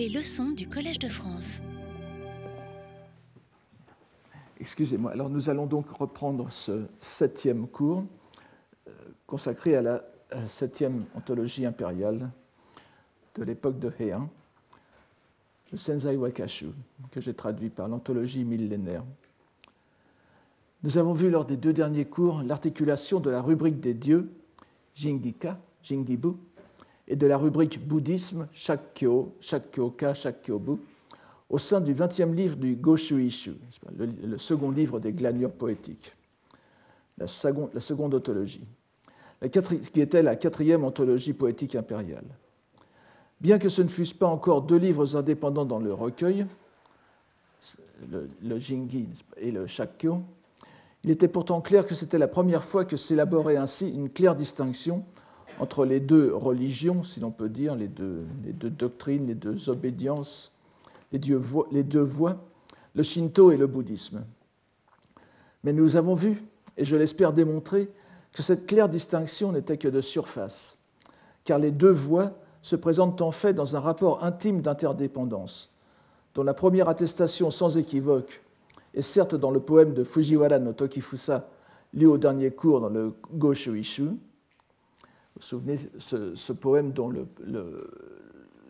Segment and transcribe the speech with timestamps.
[0.00, 1.60] Les leçons du Collège de France.
[4.58, 5.10] Excusez-moi.
[5.10, 8.06] Alors nous allons donc reprendre ce septième cours
[8.88, 8.92] euh,
[9.26, 10.02] consacré à la
[10.48, 12.30] septième anthologie impériale
[13.34, 14.30] de l'époque de Heian,
[15.70, 16.68] le Senzai Wakashu,
[17.10, 19.04] que j'ai traduit par l'anthologie millénaire.
[20.82, 24.32] Nous avons vu lors des deux derniers cours l'articulation de la rubrique des dieux,
[24.94, 26.36] Jingika, Jingibu,
[27.10, 30.78] et de la rubrique bouddhisme, Shakkyo, Shakkyoka, Shakkyobu,
[31.50, 33.56] au sein du 20e livre du Goshuishu,
[33.98, 36.14] le, le second livre des glanures poétiques,
[37.18, 38.64] la seconde, la seconde anthologie,
[39.92, 42.26] qui était la quatrième anthologie poétique impériale.
[43.40, 46.46] Bien que ce ne fussent pas encore deux livres indépendants dans le recueil,
[48.08, 50.22] le, le Jingi et le Shakkyo,
[51.02, 55.04] il était pourtant clair que c'était la première fois que s'élaborait ainsi une claire distinction
[55.58, 58.24] entre les deux religions, si l'on peut dire, les deux,
[58.70, 60.52] doctrines, les deux obédiences,
[61.12, 62.36] les deux voies,
[62.94, 64.24] le shinto et le bouddhisme.
[65.64, 66.42] Mais nous avons vu,
[66.76, 67.90] et je l'espère démontrer,
[68.32, 70.76] que cette claire distinction n'était que de surface,
[71.44, 75.72] car les deux voies se présentent en fait dans un rapport intime d'interdépendance,
[76.34, 78.42] dont la première attestation sans équivoque
[78.94, 81.48] est certes dans le poème de Fujiwara no Tokifusa,
[81.92, 84.10] lu au dernier cours dans le Goshuishu.
[85.40, 87.24] Vous souvenez, ce, ce poème dont le,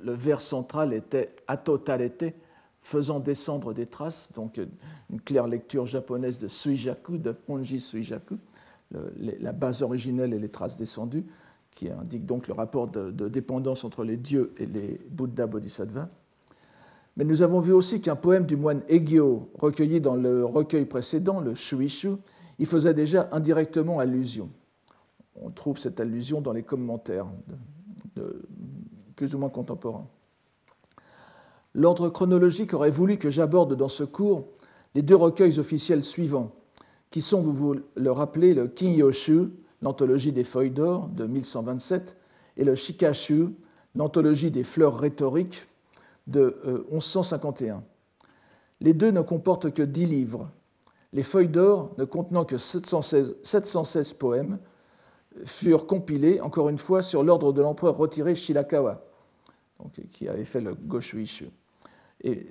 [0.04, 2.32] vers central était Atotarete,
[2.80, 4.60] faisant descendre des traces, donc
[5.10, 8.36] une claire lecture japonaise de Suijaku, de Ponji Suijaku,
[8.92, 11.24] la base originelle et les traces descendues,
[11.74, 16.08] qui indique donc le rapport de, dépendance entre les dieux et les Bouddha Bodhisattvas.
[17.16, 21.40] Mais nous avons vu aussi qu'un poème du moine Egyo, recueilli dans le recueil précédent,
[21.40, 22.10] le Shuishu,
[22.60, 24.50] y faisait déjà indirectement allusion.
[25.42, 27.26] On trouve cette allusion dans les commentaires
[29.16, 30.06] plus ou moins contemporains.
[31.74, 34.48] L'ordre chronologique aurait voulu que j'aborde dans ce cours
[34.94, 36.52] les deux recueils officiels suivants,
[37.10, 39.50] qui sont, vous le rappelez, le Kinyoshu,
[39.82, 42.16] l'anthologie des feuilles d'or de 1127,
[42.56, 43.50] et le Shikashu,
[43.94, 45.66] l'anthologie des fleurs rhétoriques
[46.26, 47.76] de 1151.
[47.76, 47.80] Euh,
[48.80, 50.50] Les deux ne comportent que dix livres.
[51.12, 54.58] Les feuilles d'or, ne contenant que 716, 716, poèmes,
[55.44, 59.04] furent compilés, encore une fois, sur l'ordre de l'empereur retiré Shirakawa,
[59.78, 61.48] donc, qui avait fait le Goshuishu,
[62.22, 62.46] et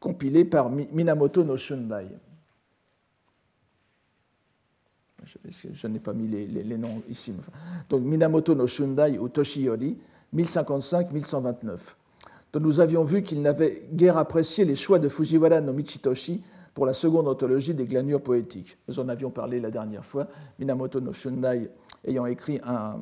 [0.00, 2.08] compilés par Minamoto no Shundai.
[5.24, 7.34] Je, n'ai pas mis les, les, noms ici.
[7.88, 9.98] Donc Minamoto no Shundai ou Toshiyori,
[10.34, 11.78] 1055-1129
[12.52, 16.42] dont nous avions vu qu'il n'avait guère apprécié les choix de Fujiwara no Michitoshi
[16.76, 18.76] pour la seconde anthologie des glanures poétiques.
[18.86, 20.26] Nous en avions parlé la dernière fois,
[20.58, 21.70] Minamoto no Shundai
[22.04, 23.00] ayant écrit un,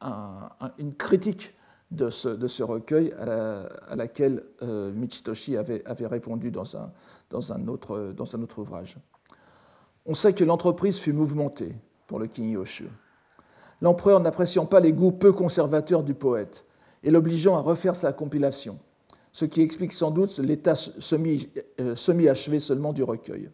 [0.00, 1.54] un, une critique
[1.92, 6.90] de ce, recueil à, la, à laquelle euh, Michitoshi avait, répondu dans un,
[7.30, 8.96] dans, un autre, dans un autre ouvrage.
[10.04, 11.76] On sait que l'entreprise fut mouvementée
[12.08, 12.88] pour le Kinyoshu.
[13.80, 16.64] L'empereur n'appréciant pas les goûts peu conservateurs du poète,
[17.04, 18.80] et l'obligeant à refaire sa compilation,
[19.32, 23.50] ce qui explique sans doute l'état euh, semi-achevé seulement du recueil.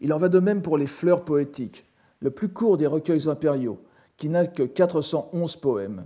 [0.00, 1.84] Il en va de même pour les fleurs poétiques,
[2.20, 3.78] le plus court des recueils impériaux,
[4.16, 6.04] qui n'a que 411 poèmes.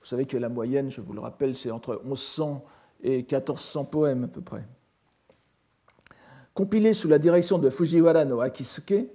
[0.00, 2.64] Vous savez que la moyenne, je vous le rappelle, c'est entre 1100
[3.02, 4.64] et 1400 poèmes à peu près.
[6.54, 9.08] Compilé sous la direction de Fujiwara no Akisuke,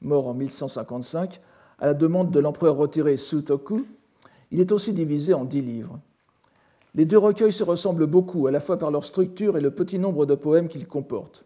[0.00, 1.40] mort en 1155,
[1.78, 3.86] à la demande de l'empereur retiré Sutoku,
[4.50, 6.00] il est aussi divisé en dix livres.
[6.94, 9.98] Les deux recueils se ressemblent beaucoup, à la fois par leur structure et le petit
[9.98, 11.44] nombre de poèmes qu'ils comportent.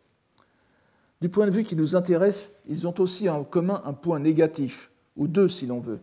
[1.20, 4.90] Du point de vue qui nous intéresse, ils ont aussi en commun un point négatif,
[5.16, 6.00] ou deux si l'on veut.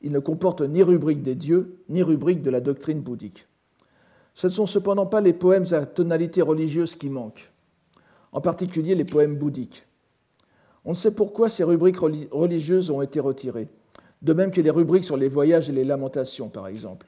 [0.00, 3.46] Ils ne comportent ni rubrique des dieux, ni rubrique de la doctrine bouddhique.
[4.34, 7.50] Ce ne sont cependant pas les poèmes à tonalité religieuse qui manquent,
[8.32, 9.84] en particulier les poèmes bouddhiques.
[10.84, 13.68] On ne sait pourquoi ces rubriques religieuses ont été retirées
[14.22, 17.06] de même que les rubriques sur les voyages et les lamentations, par exemple.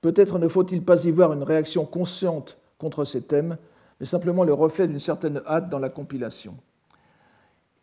[0.00, 3.58] Peut-être ne faut-il pas y voir une réaction consciente contre ces thèmes,
[3.98, 6.56] mais simplement le reflet d'une certaine hâte dans la compilation.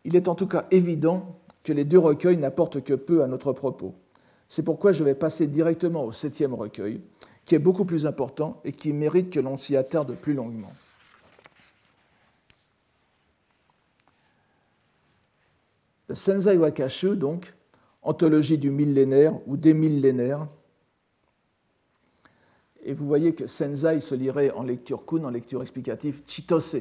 [0.04, 3.54] Il est en tout cas évident que les deux recueils n'apportent que peu à notre
[3.54, 3.94] propos.
[4.48, 7.02] C'est pourquoi je vais passer directement au septième recueil,
[7.46, 10.72] qui est beaucoup plus important et qui mérite que l'on s'y attarde plus longuement.
[16.08, 17.54] Le Senzai Wakashu, donc,
[18.02, 20.48] anthologie du millénaire ou des millénaires.
[22.88, 26.78] Et vous voyez que Senzai se lirait en lecture kun, en lecture explicative, chitose,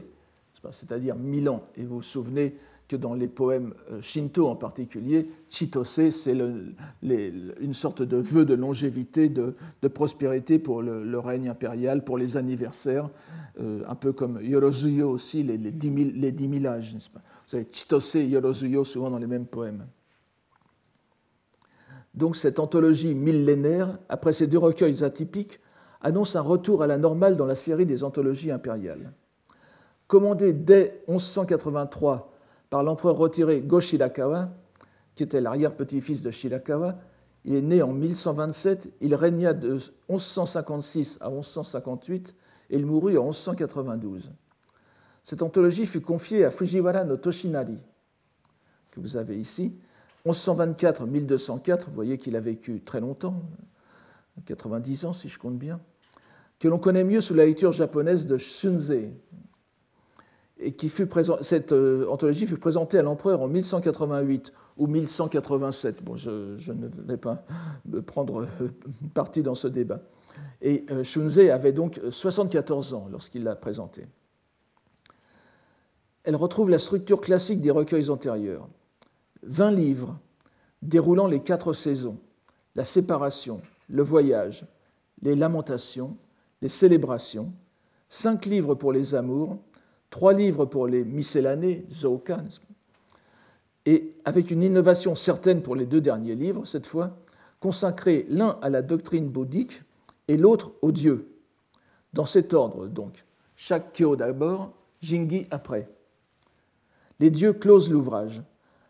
[0.70, 1.66] c'est-à-dire mille ans.
[1.76, 2.54] Et vous vous souvenez
[2.86, 8.54] que dans les poèmes euh, shinto en particulier, chitose, c'est une sorte de vœu de
[8.54, 9.56] longévité, de,
[9.88, 13.10] prospérité pour le, règne impérial, pour les anniversaires,
[13.58, 17.18] euh, un peu comme Yorozuyo aussi, les, les, dix, mille, les dix mille âges, pas?
[17.18, 19.84] Vous savez, chitose et Yorozuyo, souvent dans les mêmes poèmes.
[22.14, 25.58] Donc cette anthologie millénaire, après ces deux recueils atypiques,
[26.06, 29.12] annonce un retour à la normale dans la série des anthologies impériales.
[30.06, 32.32] Commandé dès 1183
[32.70, 34.50] par l'empereur retiré Go Shirakawa,
[35.16, 36.94] qui était l'arrière-petit-fils de Shirakawa,
[37.44, 42.36] il est né en 1127, il régna de 1156 à 1158
[42.70, 44.30] et il mourut en 1192.
[45.24, 47.78] Cette anthologie fut confiée à Fujiwara no Toshinari,
[48.92, 49.74] que vous avez ici,
[50.24, 53.42] 1124-1204, vous voyez qu'il a vécu très longtemps,
[54.44, 55.80] 90 ans si je compte bien,
[56.58, 59.12] que l'on connaît mieux sous la lecture japonaise de Shunzei,
[60.58, 61.08] et qui fut
[61.42, 66.02] cette euh, anthologie fut présentée à l'empereur en 1188 ou 1187.
[66.02, 67.44] Bon, je, ne vais pas
[68.06, 68.68] prendre euh,
[69.12, 70.00] parti dans ce débat.
[70.62, 74.06] Et euh, Shunzei avait donc 74 ans lorsqu'il l'a présentée.
[76.24, 78.66] Elle retrouve la structure classique des recueils antérieurs.
[79.42, 80.18] 20 livres
[80.82, 82.18] déroulant les quatre saisons,
[82.74, 84.66] la séparation, le voyage,
[85.22, 86.16] les lamentations,
[86.62, 87.52] les célébrations,
[88.08, 89.58] cinq livres pour les amours,
[90.10, 92.42] trois livres pour les miscellanées, Zoka,
[93.84, 97.16] et avec une innovation certaine pour les deux derniers livres, cette fois,
[97.60, 99.82] consacrés l'un à la doctrine bouddhique
[100.28, 101.32] et l'autre au Dieu.
[102.12, 103.24] Dans cet ordre, donc.
[103.54, 105.88] Chaque kyo d'abord, Jingi après.
[107.20, 108.42] Les dieux closent l'ouvrage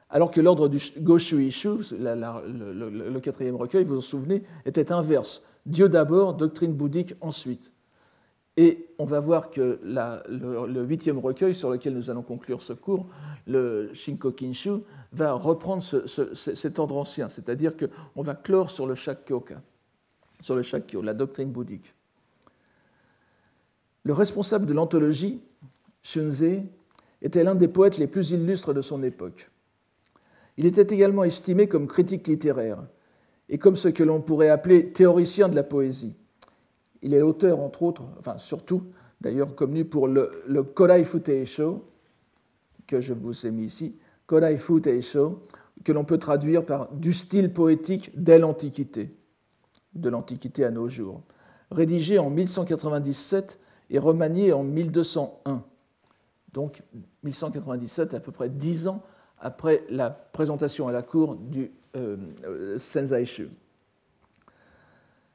[0.08, 5.42] alors que l'ordre du Goshuishu, le, le, quatrième recueil, vous vous souvenez, était inverse.
[5.66, 7.72] Dieu d'abord, doctrine bouddhique ensuite.
[8.56, 13.06] Et on va voir que le, huitième recueil sur lequel nous allons conclure ce cours,
[13.46, 14.78] le Shinko Kinshu,
[15.12, 19.60] va reprendre cet ordre ancien, c'est-à-dire qu'on va clore sur le Shakkyoka,
[20.40, 21.94] sur le Shakkyo, la doctrine bouddhique.
[24.04, 25.42] Le responsable de l'anthologie,
[26.02, 26.62] Shunzei,
[27.20, 29.50] était l'un des poètes les plus illustres de son époque.
[30.56, 32.78] Il était également estimé comme critique littéraire
[33.48, 36.14] et comme ce que l'on pourrait appeler théoricien de la poésie.
[37.02, 38.82] Il est l'auteur, entre autres, enfin surtout
[39.20, 41.84] d'ailleurs connu pour le, le Korai Futeisho,
[42.86, 43.96] que je vous ai mis ici,
[44.26, 45.42] Korai Futeisho,
[45.84, 49.14] que l'on peut traduire par du style poétique dès l'Antiquité,
[49.94, 51.22] de l'Antiquité à nos jours,
[51.70, 53.58] rédigé en 1197
[53.90, 55.62] et remanié en 1201.
[56.52, 56.82] Donc
[57.22, 59.02] 1197, à peu près dix ans
[59.38, 63.48] après la présentation à la cour du euh, euh Senzaishu.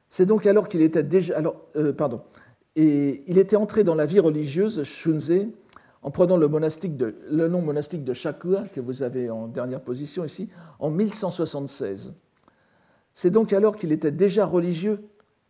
[0.08, 1.36] C'est donc alors qu'il était déjà.
[1.38, 2.22] Alors, euh, pardon.
[2.76, 5.48] Et il était entré dans la vie religieuse, Shunzei,
[6.02, 9.80] en prenant le, monastique de, le nom monastique de Shakua, que vous avez en dernière
[9.80, 10.48] position ici,
[10.78, 12.14] en 1176.
[13.14, 15.04] C'est donc alors qu'il était déjà religieux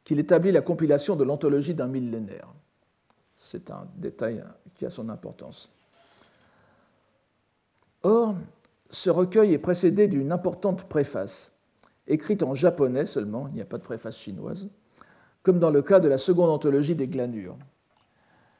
[0.05, 2.49] qu'il établit la compilation de l'anthologie d'un millénaire.
[3.39, 4.43] C'est un détail
[4.75, 5.71] qui a son importance.
[8.03, 8.35] Or,
[8.93, 11.53] ce recueil est précédé d'une importante préface,
[12.07, 14.69] écrite en japonais seulement, il n'y a pas de préface chinoise,
[15.43, 17.57] comme dans le cas de la seconde anthologie des glanures.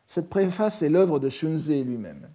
[0.07, 2.29] Cette préface est l'œuvre de Shunzei lui-même.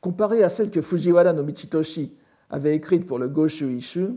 [0.00, 2.14] Comparée à celle que Fujiwara no Michitoshi
[2.50, 4.10] avait écrite pour le Goshu Ishu,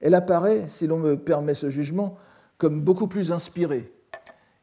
[0.00, 2.16] elle apparaît, si l'on me permet ce jugement,
[2.58, 3.92] comme beaucoup plus inspirée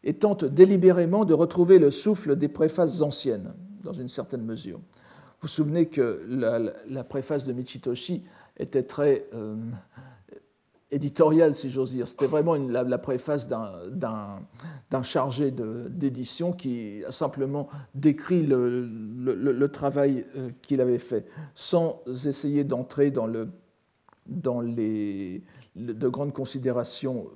[0.04, 3.54] et tente délibérément de retrouver le souffle des préfaces anciennes,
[3.84, 4.80] dans une certaine mesure.
[5.42, 8.24] Vous souvenez que la, préface de Michitoshi
[8.58, 9.56] était très euh,
[10.92, 12.08] éditoriale, si j'ose dire.
[12.08, 20.82] C'était vraiment la, préface d'un chargé d'édition qui a simplement décrit le, travail euh, qu'il
[20.82, 23.30] avait fait, sans essayer d'entrer dans,
[24.26, 25.44] dans les,
[25.76, 27.28] de grandes considérations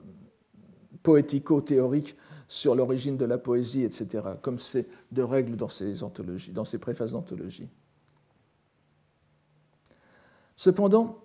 [1.04, 2.18] poético-théoriques
[2.48, 6.78] sur l'origine de la poésie, etc., comme c'est de règle dans ces, anthologies, dans ces
[6.78, 7.70] préfaces d'anthologie.
[10.56, 11.20] Cependant,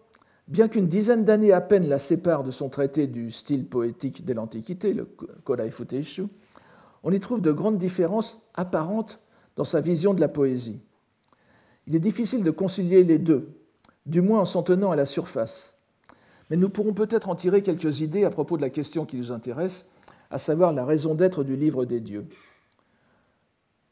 [0.48, 4.32] bien qu'une dizaine d'années à peine la séparent de son traité du style poétique de
[4.32, 5.04] l'Antiquité, le
[5.44, 6.26] Kodai Futeishu,
[7.02, 9.20] on y trouve de grandes différences apparentes
[9.56, 10.80] dans sa vision de la poésie.
[11.86, 13.48] Il est difficile de concilier les deux,
[14.06, 15.74] du moins en s'en tenant à la surface.
[16.50, 19.32] Mais nous pourrons peut-être en tirer quelques idées à propos de la question qui nous
[19.32, 19.86] intéresse,
[20.30, 22.26] à savoir la raison d'être du livre des dieux.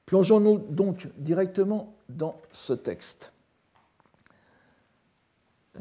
[0.07, 3.33] Plongeons-nous donc directement dans ce texte.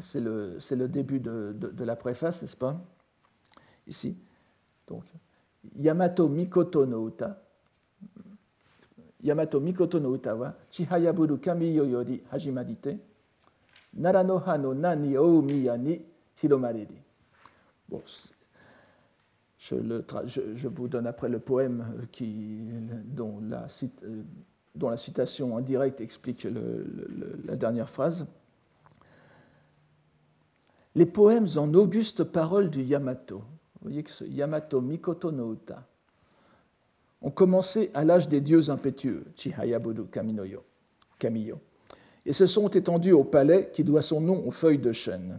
[0.00, 2.80] C'est le, le, début de, de, la préface, n'est-ce pas?
[3.86, 4.16] Ici.
[4.86, 5.04] Donc,
[5.76, 7.42] Yamato Mikoto no Uta.
[9.22, 12.98] Yamato Mikoto no uta wa Chihayaburu kamiyo yori hajimarite
[13.94, 16.00] Nara no nani o miya ni
[16.42, 16.96] hiromariri.
[17.88, 18.02] Bon,
[19.58, 22.68] je, le je, je, vous donne après le poème qui,
[23.04, 23.66] dont, la,
[24.74, 26.46] dont, la, citation en direct explique
[27.44, 28.26] la dernière phrase.
[30.96, 35.86] Les poèmes en auguste parole du Yamato, vous voyez que ce Yamato Mikoto no Uta,
[37.20, 40.62] ont commencé à l'âge des dieux impétueux, Chihayabudu Kaminoyo,
[42.24, 45.38] et se sont étendus au palais qui doit son nom aux feuilles de chêne.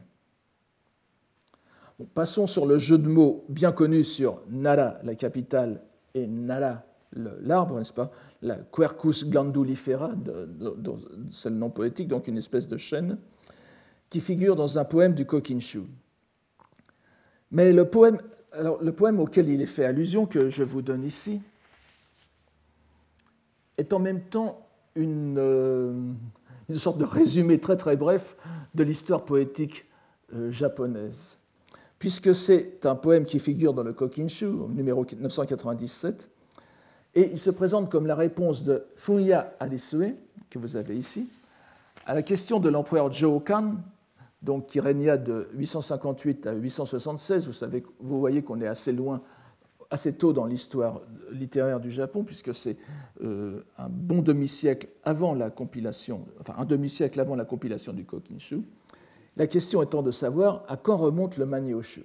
[2.13, 5.81] Passons sur le jeu de mots bien connu sur Nara, la capitale,
[6.13, 6.83] et Nara,
[7.13, 8.11] l'arbre, n'est-ce pas?
[8.43, 10.11] La Quercus glandulifera,
[11.31, 13.17] c'est le nom poétique, donc une espèce de chêne
[14.09, 15.81] qui figure dans un poème du Kokinshu.
[17.51, 18.19] Mais le poème,
[18.51, 21.41] alors, le poème auquel il est fait allusion, que je vous donne ici,
[23.77, 25.93] est en même temps une, euh,
[26.69, 28.35] une sorte de résumé très très bref
[28.75, 29.85] de l'histoire poétique
[30.33, 31.37] euh, japonaise.
[31.99, 36.29] Puisque c'est un poème qui figure dans le Kokinshu, numéro 997,
[37.15, 40.15] et il se présente comme la réponse de Funya Arisue,
[40.49, 41.27] que vous avez ici,
[42.05, 43.75] à la question de l'empereur Jokan,
[44.41, 47.47] donc qui régna de 858 à 876.
[47.47, 49.21] Vous, savez, vous voyez qu'on est assez loin,
[49.89, 51.01] assez tôt dans l'histoire
[51.31, 52.77] littéraire du Japon, puisque c'est
[53.21, 58.61] euh, un bon demi-siècle avant la compilation, enfin un demi-siècle avant la compilation du Kokinshu.
[59.35, 62.03] La question étant de savoir à quand remonte le Manyoshu.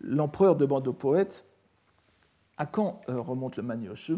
[0.00, 1.44] L'empereur le, demande au poète
[2.56, 4.16] à quand euh, remonte le Manyoshu,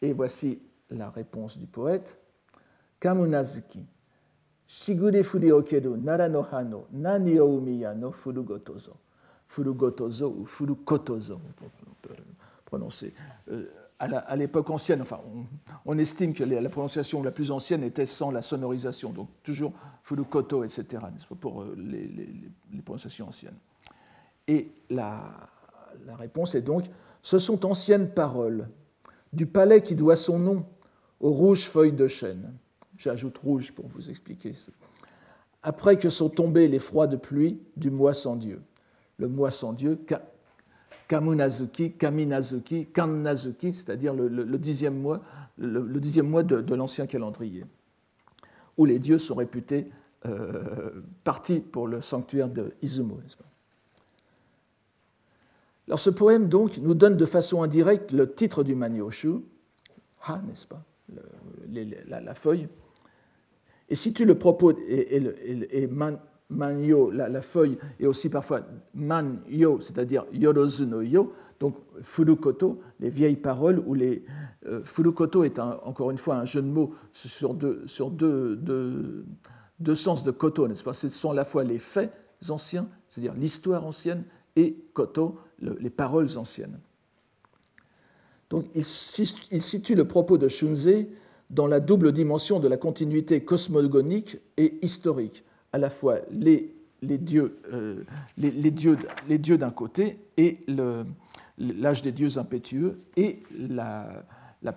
[0.00, 0.60] et voici
[0.90, 2.18] la réponse du poète
[3.00, 3.84] Kamunazuki.
[4.72, 8.96] Shigure furi okeru nara no hano nani o umiya no furugotozo.
[9.46, 11.52] Furugotozo ou furukotozo, on
[12.00, 12.14] peut
[12.64, 13.12] prononcer.
[13.50, 13.66] Euh,
[14.00, 15.04] à l'époque ancienne,
[15.84, 20.64] on, estime que la prononciation la plus ancienne était sans la sonorisation, donc toujours furukoto,
[20.64, 21.02] etc.,
[21.38, 22.28] pour euh, les, les,
[22.72, 23.58] les, prononciations anciennes.
[24.48, 25.20] Et la
[26.18, 26.84] réponse est donc
[27.20, 28.68] ce sont anciennes paroles
[29.34, 30.66] du palais qui doit son nom
[31.20, 32.54] aux rouges feuilles de chêne.
[33.02, 34.52] J'ajoute rouge pour vous expliquer.
[35.64, 38.62] Après que sont tombés les froids de pluie du mois sans Dieu.
[39.16, 39.98] Le mois sans Dieu,
[41.08, 45.20] Kamunazuki, Kaminazuki, Kannazuki, c'est-à-dire le, dixième mois,
[45.58, 47.64] le, dixième mois de, l'ancien calendrier,
[48.78, 49.90] où les dieux sont réputés
[50.26, 53.18] euh, partis pour le sanctuaire de Izumo.
[55.88, 59.40] Alors ce poème donc nous donne de façon indirecte le titre du Manyoshu,
[60.24, 60.84] Ha, n'est-ce pas,
[62.08, 62.68] la, feuille,
[63.92, 66.18] et situe le propos, et, man,
[66.48, 68.62] la, feuille, et aussi parfois
[68.94, 74.24] man-yo, c'est-à-dire yorozu no yo, donc furukoto, les vieilles paroles, ou les.
[74.66, 77.84] Euh, furukoto est encore une fois un jeu de mots sur deux,
[79.94, 80.94] sens de koto, n'est-ce pas?
[80.94, 82.14] Ce sont à la fois les faits
[82.48, 84.24] anciens, c'est-à-dire l'histoire ancienne,
[84.56, 86.78] et koto, le, les paroles anciennes.
[88.48, 88.84] Donc il,
[89.50, 91.10] il situe le propos de Shunzei
[91.52, 98.02] dans la double dimension de la continuité cosmogonique et historique, à la fois les, euh,
[99.28, 100.58] dieux, d'un côté et
[101.58, 104.24] l'âge des dieux impétueux et la,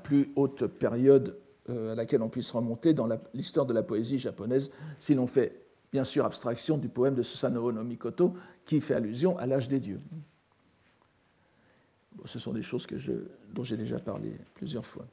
[0.03, 1.37] plus haute période
[1.69, 5.61] euh, à laquelle on puisse remonter dans l'histoire de la poésie japonaise, si l'on fait
[5.93, 8.33] bien sûr abstraction du poème de Susanoo no Mikoto
[8.65, 10.01] qui fait allusion à l'âge des dieux.
[12.25, 12.85] Ce sont des choses
[13.53, 15.05] dont j'ai déjà parlé plusieurs fois.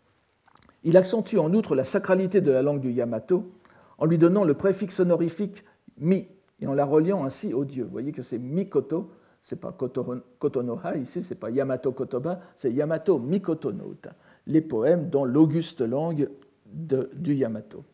[0.84, 3.52] Il accentue en outre la sacralité de la langue du Yamato
[3.98, 5.64] en lui donnant le préfixe honorifique
[5.98, 6.26] mi
[6.60, 7.84] et en la reliant ainsi au dieu.
[7.84, 9.10] Vous voyez que c'est Mikoto,
[9.42, 14.14] c'est pas Kotonoha ici, c'est pas Yamato Kotoba, c'est Yamato Mikoto no Uta,
[14.46, 16.30] les poèmes dans l'auguste langue
[16.66, 17.84] du Yamato.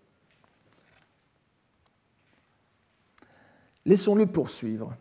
[3.84, 4.94] Laissons-le poursuivre.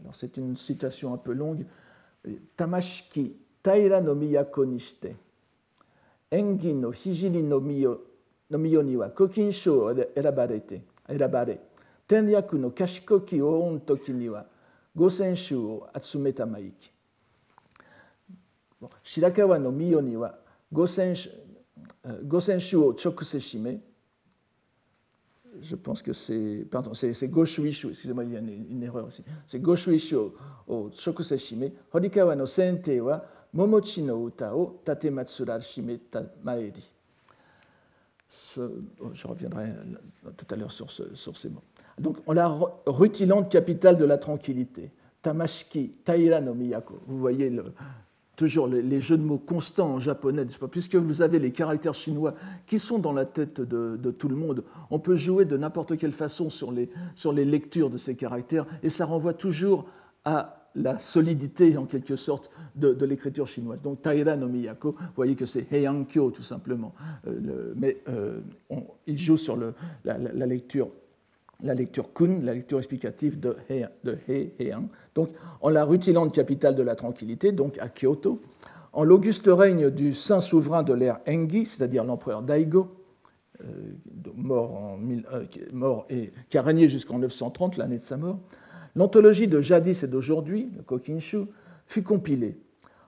[0.00, 1.66] Alors c'est une citation un peu longue.
[2.56, 5.16] Tamashiki taira no miyako nishite.
[6.31, 7.99] 演技の聖の御
[8.49, 11.59] 代には古今賞を選ばれて選ばれ
[12.07, 14.45] 天略の賢き王の時には
[14.95, 16.91] 五千種を集めたまいき
[19.03, 20.35] 白川の御代には
[20.71, 21.15] 五千
[22.25, 23.79] 五千種を直接締め
[25.61, 29.07] je pense que c'est, pardon, c'est, c'est Goshuishu, excusez-moi, il y a une, une erreur
[29.07, 29.23] aussi.
[29.47, 30.15] C'est Goshuishu
[30.67, 31.71] au Shokuseshime.
[31.91, 33.23] Horikawa no sente wa
[33.54, 36.84] Momochi no uta o Tatematsura Shimeta Maeri.
[38.56, 39.72] Oh, je reviendrai
[40.38, 41.62] tout à l'heure sur, ce, sur, ces mots.
[41.98, 44.90] Donc, on la rutilante capitale de la tranquillité.
[45.20, 47.00] Tamashiki, Taira no Miyako.
[47.06, 47.52] Vous voyez
[48.36, 52.34] toujours les, jeux de mots constants en japonais, puisque vous avez les caractères chinois
[52.66, 56.12] qui sont dans la tête de, tout le monde, on peut jouer de n'importe quelle
[56.12, 59.86] façon les, sur les lectures de ces caractères, et ça renvoie toujours
[60.24, 63.82] à la solidité, en quelque sorte, de, l'écriture chinoise.
[63.82, 66.94] Donc, Taira no Miyako, vous voyez que c'est Heiankyo, tout simplement.
[67.26, 68.40] Euh, mais euh,
[69.06, 69.74] il joue sur le,
[70.04, 70.88] la, lecture
[71.62, 74.18] la lecture kun, la lecture explicative de He, de
[74.58, 74.88] Heian.
[75.14, 75.28] Donc,
[75.60, 78.40] en la rutilante capitale de la tranquillité, donc à Kyoto,
[78.92, 82.88] en l'auguste règne du saint souverain de l'ère Engi, c'est-à-dire l'empereur Daigo,
[83.62, 83.92] euh,
[84.34, 84.98] mort, en,
[85.72, 88.38] mort et qui a régné jusqu'en 930, l'année de sa mort,
[88.94, 91.46] L'anthologie de jadis et d'aujourd'hui, le Kokinshu,
[91.86, 92.58] fut compilée.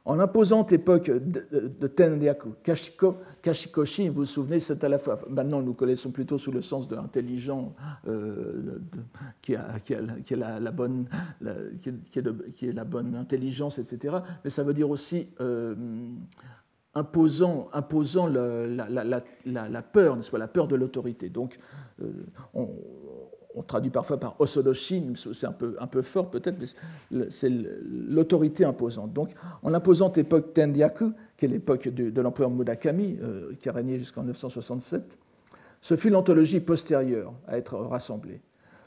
[0.07, 5.63] En l'imposante époque de, Tenryaku, Kashiko, Kashikoshi, vous vous souvenez, c'est à la fois, maintenant
[5.63, 7.75] nous connaissons plutôt sous le sens de l'intelligent,
[9.41, 11.07] qui, est la, bonne,
[13.17, 14.17] intelligence, etc.
[14.45, 15.75] Mais ça veut dire aussi euh,
[16.95, 21.31] imposant, imposant la, la, peur, n'est-ce pas, la peur de l'autorité.
[21.31, 21.59] Donc,
[22.03, 22.13] euh,
[22.53, 22.69] on,
[23.55, 29.13] on traduit parfois par Osodoshi, c'est un peu, fort peut-être, mais c'est l'autorité imposante.
[29.13, 29.31] Donc,
[29.63, 34.23] en l'imposante époque Tenryaku, qui est l'époque de, l'empereur Murakami, euh, qui a régné jusqu'en
[34.25, 35.19] 967,
[35.81, 38.41] ce fut l'anthologie postérieure à être rassemblée.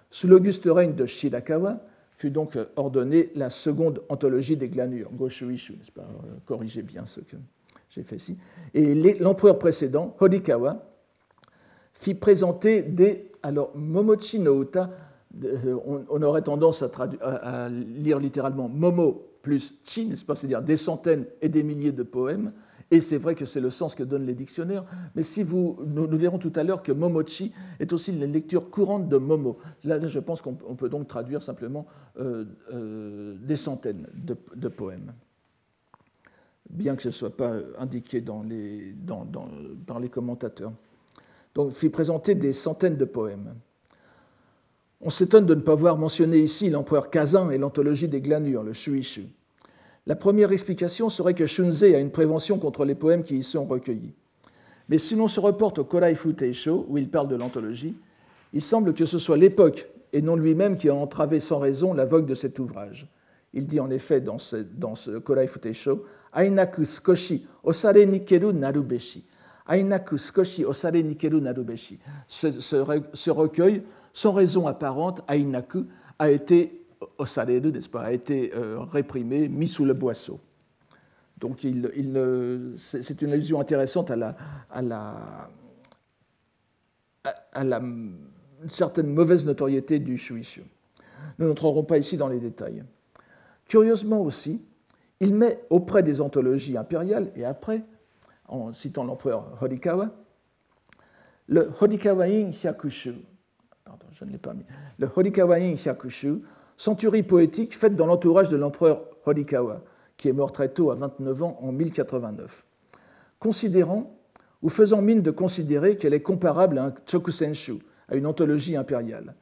[0.09, 1.79] Sous l'auguste règne de Shirakawa,
[2.17, 7.21] fut donc ordonnée la seconde anthologie des glanures, Goshuishu, n'est-ce pas euh, Corrigez bien ce
[7.21, 7.37] que
[7.89, 8.37] j'ai fait ici.
[8.73, 10.83] Et l'empereur précédent, Hodikawa,
[11.93, 14.89] fit présenter des alors, Momochi no Uta,
[15.41, 15.77] euh,
[16.09, 20.35] on, aurait tendance à, lire littéralement Momo plus Chi, n'est-ce pas?
[20.35, 22.51] C'est-à-dire des centaines et des milliers de poèmes.
[22.91, 24.83] Et c'est vrai que c'est le sens que donnent les dictionnaires.
[25.15, 29.07] Mais si vous, nous, verrons tout à l'heure que Momochi est aussi une lecture courante
[29.07, 29.59] de Momo.
[29.85, 31.85] Là, je pense qu'on peut donc traduire simplement
[32.19, 35.13] euh, euh, des centaines de, poèmes.
[36.69, 40.73] Bien que ce ne soit pas indiqué par les commentateurs
[41.57, 43.55] donc fit présenter des centaines de poèmes.
[45.01, 48.73] On s'étonne de ne pas voir mentionné ici l'empereur Kazan et l'anthologie des glanures, le
[48.73, 49.25] Shuishu.
[50.05, 53.65] La première explication serait que Shunzei a une prévention contre les poèmes qui y sont
[53.65, 54.13] recueillis.
[54.87, 57.95] Mais si l'on se reporte au Korai Futeisho, où il parle de l'anthologie,
[58.53, 62.05] il semble que ce soit l'époque et non lui-même qui a entravé sans raison la
[62.05, 63.07] vogue de cet ouvrage.
[63.53, 69.25] Il dit en effet dans ce, dans ce Korai Futeisho Ainaku skoshi osare nikeru narubeshi.
[69.67, 71.99] Ainaku Skoshi Osare Nikeru Narubeshi.
[72.27, 75.85] Ce, recueil, sans raison apparente, Ainaku,
[76.19, 76.83] a été
[77.19, 80.39] n'est-ce pas, a été euh, réprimé, mis sous le boisseau.
[81.37, 84.35] Donc c'est une allusion intéressante à la,
[87.53, 87.81] la
[88.67, 90.63] certaine mauvaise notoriété du Shuishu.
[91.37, 92.83] Nous n'entrerons pas ici dans les détails.
[93.67, 94.61] Curieusement aussi,
[95.19, 97.83] il met auprès des anthologies impériales et après
[98.47, 100.09] en citant l'empereur Horikawa,
[101.47, 103.13] le Horikawa-in Hyakushu,
[103.85, 104.65] pardon, je ne l'ai pas mis,
[104.99, 106.41] le Horikawa-in Hyakushu,
[106.75, 109.81] centurie poétique faite dans l'entourage de l'empereur Horikawa,
[110.17, 112.65] qui est mort très tôt, à 29 ans, en 1089.
[113.39, 114.17] Considérant,
[114.61, 117.79] ou faisant mine de considérer qu'elle est comparable à un Chokusenshu,
[118.09, 119.35] à une anthologie impériale,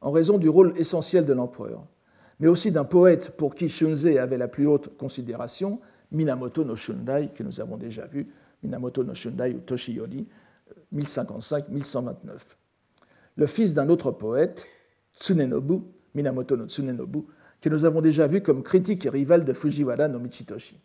[0.00, 1.84] en raison du rôle essentiel de l'empereur,
[2.40, 7.30] mais aussi d'un poète pour qui Shunzei avait la plus haute considération, Minamoto no Shundai,
[7.34, 8.28] que nous avons déjà vu,
[8.62, 10.26] Minamoto no Shundai ou Toshiyori,
[10.94, 12.14] 1055-1129.
[13.36, 14.66] Le fils d'un autre poète,
[15.18, 15.82] Tsunenobu,
[16.14, 17.24] Minamoto no Tsunenobu,
[17.60, 20.80] que nous avons déjà vu comme critique et rival de Fujiwara no Michitoshi.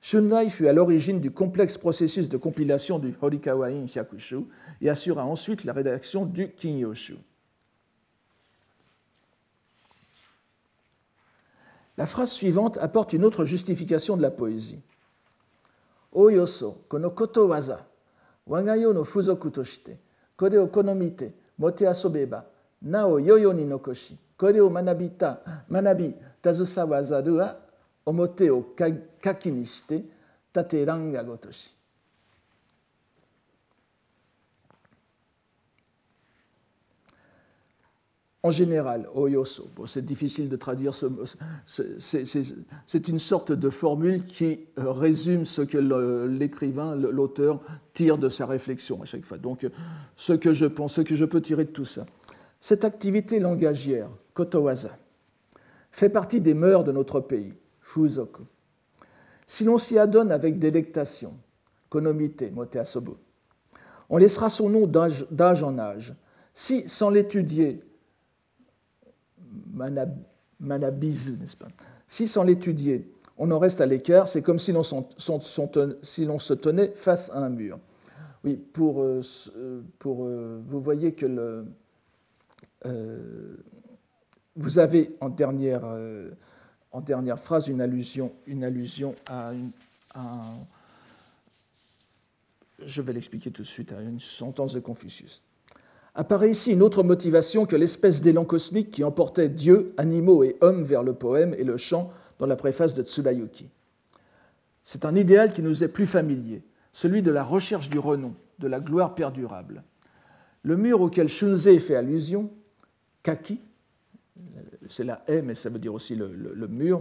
[0.00, 4.44] Shundai fut à l'origine du complexe processus de compilation du Horikawa-in Hyakushu
[4.80, 7.16] et assura ensuite la rédaction du Kinyoshu.
[11.96, 14.78] La phrase suivante apporte une autre justification de la poésie.
[16.20, 17.78] およそこのことわざ
[18.44, 19.98] 我が世の付属として
[20.36, 22.44] これを好みてもてあそべば
[22.82, 25.38] なお世々に残しこれを学びた
[25.70, 27.56] 学び携わざるは
[28.04, 28.64] 表を
[29.24, 30.02] 書きにして
[30.52, 31.72] 立てらんがごとし
[38.48, 39.68] en général, oyoso.
[39.86, 41.24] c'est difficile de traduire ce mot.
[41.66, 45.76] C'est une sorte de formule qui euh, résume ce que
[46.26, 47.60] l'écrivain, l'auteur,
[47.92, 49.36] tire de sa réflexion à chaque fois.
[49.36, 49.66] Donc,
[50.16, 52.06] ce que je pense, ce que je peux tirer de tout ça.
[52.58, 54.96] Cette activité langagière, kotowaza,
[55.90, 58.44] fait partie des mœurs de notre pays, fuzoku.
[59.46, 61.34] Si l'on s'y adonne avec délectation,
[61.90, 63.12] konomite, mote asobu,
[64.08, 66.14] on laissera son nom d'âge en âge.
[66.54, 67.82] Si, sans l'étudier,
[70.60, 71.68] manabizu, n'est-ce pas?
[72.06, 77.30] Si sans l'étudier, on en reste à l'écart, c'est comme si l'on se tenait face
[77.30, 77.78] à un mur.
[78.44, 79.22] Oui, pour, euh,
[79.56, 81.64] euh, euh, vous voyez que
[84.56, 85.80] vous avez en dernière,
[87.38, 89.70] phrase une allusion, une allusion à, une,
[92.84, 95.42] je vais l'expliquer tout de suite, à une sentence de Confucius.
[96.18, 100.82] Apparaît ici une autre motivation que l'espèce d'élan cosmique qui emportait Dieu, animaux et hommes
[100.82, 103.68] vers le poème et le chant dans la préface de Tsurayuki.
[104.82, 108.66] C'est un idéal qui nous est plus familier, celui de la recherche du renom, de
[108.66, 109.84] la gloire perdurable.
[110.64, 112.50] Le mur auquel Shunzei fait allusion,
[113.22, 113.60] Kaki,
[114.88, 117.00] c'est la haie, mais ça veut dire aussi le, mur,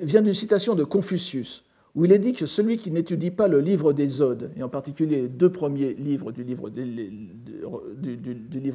[0.00, 3.60] vient d'une citation de Confucius, où il est dit que celui qui n'étudie pas le
[3.60, 6.70] livre des Odes, et en particulier les deux premiers livres du livre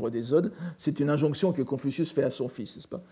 [0.09, 3.03] des, Odes, c'est une injonction que Confucius fait à son fils, n'est-ce pas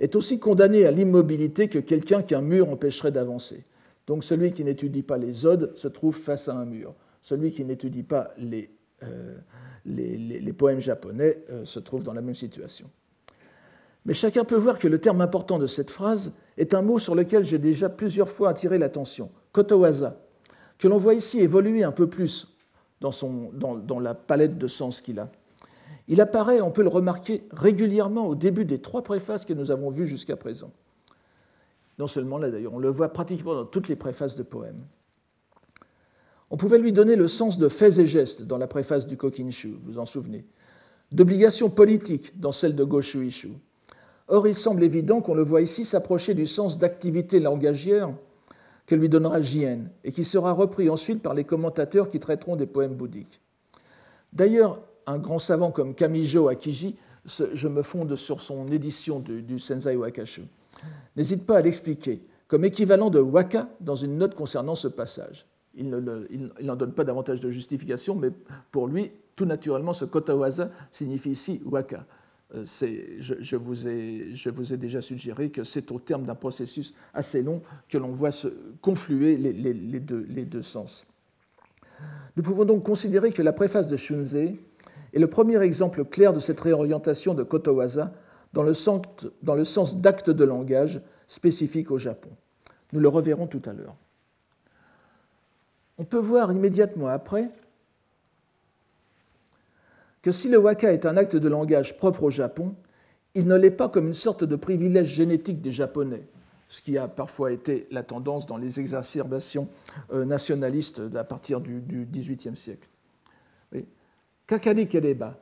[0.00, 3.64] est aussi condamné à l'immobilité que quelqu'un qu'un mur empêcherait d'avancer.
[4.06, 6.94] Donc celui qui n'étudie pas les odes se trouve face à un mur.
[7.22, 8.70] Celui qui n'étudie pas les,
[9.02, 12.90] euh, poèmes japonais euh, se trouve dans la même situation.
[14.06, 17.14] Mais chacun peut voir que le terme important de cette phrase est un mot sur
[17.14, 20.16] lequel j'ai déjà plusieurs fois attiré l'attention, kotowaza,
[20.78, 22.48] que l'on voit ici évoluer un peu plus
[23.00, 25.30] dans, la palette de sens qu'il a.
[26.08, 29.90] Il apparaît, on peut le remarquer régulièrement au début des trois préfaces que nous avons
[29.90, 30.72] vues jusqu'à présent.
[31.98, 34.84] Non seulement là d'ailleurs, on le voit pratiquement dans toutes les préfaces de poèmes.
[36.50, 39.68] On pouvait lui donner le sens de faits et gestes dans la préface du Kokinshu,
[39.68, 40.44] vous vous en souvenez,
[41.12, 43.52] d'obligations politiques dans celle de Goshuishu.
[44.26, 48.10] Or, il semble évident qu'on le voit ici s'approcher du sens d'activité langagière
[48.90, 52.66] que lui donnera Jien et qui sera repris ensuite par les commentateurs qui traiteront des
[52.66, 53.40] poèmes bouddhiques.
[54.32, 59.94] D'ailleurs, un grand savant comme Kamijo Akiji, je me fonde sur son édition du, Senzai
[59.94, 60.42] Wakashu,
[61.14, 65.46] n'hésite pas à l'expliquer comme équivalent de waka dans une note concernant ce passage.
[65.74, 65.88] Il
[66.60, 68.30] n'en donne pas davantage de justification, mais
[68.72, 72.06] pour lui, tout naturellement, ce kotawaza signifie ici waka.
[72.54, 72.64] Euh,
[73.18, 78.10] je, vous ai, déjà suggéré que c'est au terme d'un processus assez long que l'on
[78.10, 78.48] voit se
[78.80, 81.06] confluer les, deux, sens.
[82.36, 84.58] Nous pouvons donc considérer que la préface de Shunzei
[85.12, 88.12] est le premier exemple clair de cette réorientation de Kotowaza
[88.52, 89.02] dans le sens,
[89.42, 92.30] dans le sens d'acte de langage spécifique au Japon.
[92.92, 93.94] Nous le reverrons tout à l'heure.
[95.98, 97.50] On peut voir immédiatement après
[100.22, 102.74] que si le waka est un acte de langage propre au Japon,
[103.34, 106.22] il ne l'est pas comme une sorte de privilège génétique des Japonais,
[106.68, 109.68] ce qui a parfois été la tendance dans les exacerbations
[110.12, 112.88] euh, nationalistes à partir du XVIIIe siècle.
[114.46, 115.38] kakari kereba,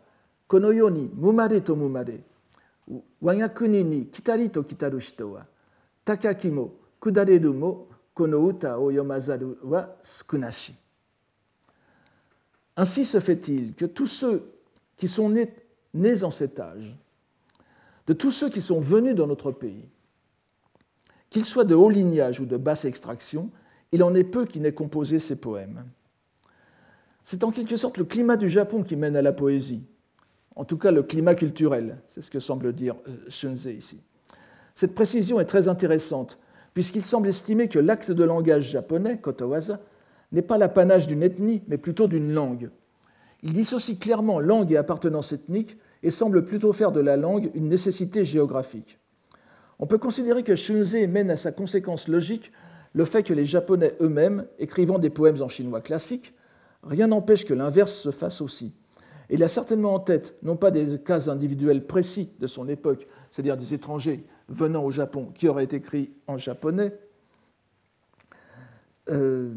[0.53, 2.21] mumare to mumare,
[3.23, 5.47] ni kitari to kitaru wa,
[7.01, 10.75] kudareru mo kono uta o yomazaru wa sukunashi.
[12.77, 14.58] Ainsi se fait-il que tous ceux
[14.99, 16.95] qui sont nés, en cet âge,
[18.07, 19.89] de tous ceux qui sont venus dans notre pays,
[21.31, 23.51] qu'ils soient de haut lignage ou de basse extraction,
[23.93, 25.85] il en est peu qui n'aient composé ces poèmes.
[27.25, 29.83] C'est en quelque sorte le climat du Japon qui mène à la poésie,
[30.57, 34.01] en tout cas le climat culturel, c'est ce que semble dire euh, Shunzei ici.
[34.75, 36.39] Cette précision est très intéressante,
[36.75, 39.81] puisqu'il semble estimer que l'acte de langage japonais, kotowaza,
[40.33, 42.71] n'est pas l'apanage d'une ethnie, mais plutôt d'une langue.
[43.43, 47.69] Il dissocie clairement langue et appartenance ethnique et semble plutôt faire de la langue une
[47.69, 48.99] nécessité géographique.
[49.79, 52.53] On peut considérer que Shunzei mène à sa conséquence logique
[52.95, 56.35] le fait que les Japonais eux-mêmes, écrivant des poèmes en chinois classique,
[56.83, 58.73] Rien n'empêche que l'inverse se fasse aussi.
[59.31, 63.57] Il a certainement en tête, non pas des cas individuels précis de son époque, c'est-à-dire
[63.57, 66.99] des étrangers venant au Japon qui auraient écrit en japonais,
[69.11, 69.53] euh,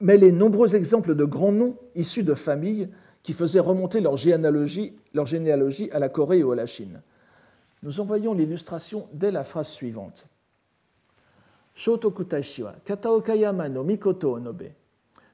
[0.00, 2.88] mais les nombreux exemples de grands noms issus de familles
[3.22, 7.02] qui faisaient remonter leur généalogie, leur généalogie à la Corée ou à la Chine.
[7.82, 10.26] Nous envoyons l'illustration dès la phrase suivante.
[11.74, 14.72] Shotoku Taishi wa Kataokayama no Mikoto Onobe,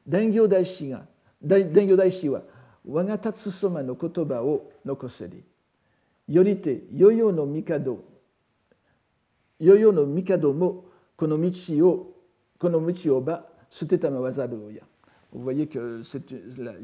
[0.06, 0.92] Dengyo Daishi
[2.28, 2.42] wa
[2.84, 5.42] Wagatatsu Soma no Kotoba o Nokoseri,
[6.28, 8.04] Yorite Yoyo no Mikado,
[9.60, 10.84] Yoyo no Mikado mo
[11.16, 12.14] Konomichi o
[12.58, 14.82] Konomichi o ba Sutetamawasa de Oya.
[15.32, 16.02] Vous voyez qu'il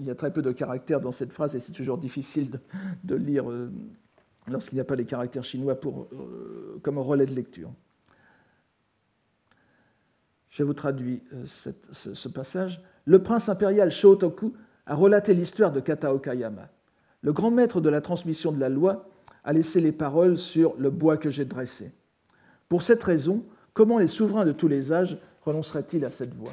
[0.01, 2.51] y a très peu de caractères dans cette phrase et c'est toujours difficile
[3.05, 3.71] de, lire euh,
[4.49, 7.73] lorsqu'il n'y a pas les caractères chinois pour, euh, comme relais de lecture.
[10.51, 12.83] Je vous traduis euh, ce, passage.
[13.07, 14.53] Le prince impérial Shotoku
[14.85, 16.69] a relaté l'histoire de Kata Okayama.
[17.23, 19.09] Le grand maître de la transmission de la loi
[19.45, 21.93] a laissé les paroles sur le bois que j'ai dressé.
[22.69, 25.17] Pour cette raison, comment les souverains de tous les âges
[25.47, 26.53] renonceraient-ils à cette voie?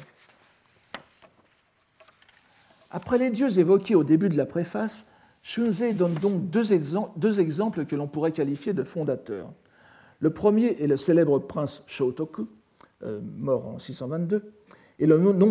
[2.90, 5.06] Après les dieux évoqués au début de la préface,
[5.42, 9.52] Shunzei donne donc deux, exemples que l'on pourrait qualifier de fondateurs.
[10.18, 12.48] Le premier est le célèbre prince Shotoku,
[13.04, 14.52] euh, mort en 622,
[14.98, 15.46] et le non,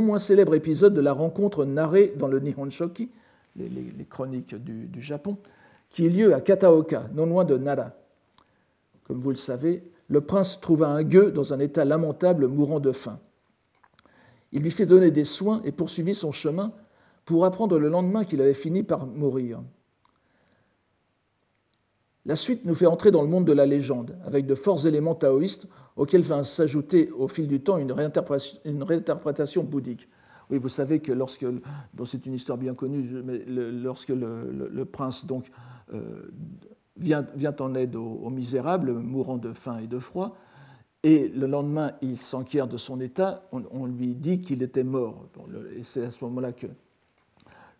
[0.00, 3.10] moins, célèbre épisode de la rencontre narrée dans le Nihon Shoki,
[3.56, 5.36] les, chroniques du, du, Japon,
[5.90, 7.92] qui eut lieu à Kataoka, non loin de Nara.
[9.04, 12.90] Comme vous le savez, le prince trouva un gueux dans un état lamentable, mourant de
[12.90, 13.20] faim.
[14.54, 16.72] Il lui fit donner des soins et poursuivit son chemin
[17.24, 19.60] pour apprendre le lendemain qu'il avait fini par mourir.
[22.24, 25.16] La suite nous fait entrer dans le monde de la légende, avec de forts éléments
[25.16, 30.08] taoïstes auxquels va s'ajouter au fil du temps une réinterprétation, bouddhique.
[30.50, 31.44] Oui, vous savez que lorsque,
[32.04, 35.26] c'est une histoire bien connue, mais lorsque le, prince
[35.92, 36.30] euh,
[36.96, 37.26] vient,
[37.58, 40.36] en aide aux, misérables, mourant de faim et de froid,
[41.04, 45.26] et le lendemain il s'enquiert de son état, on, lui dit qu'il était mort.
[45.76, 46.66] et c'est à ce moment-là que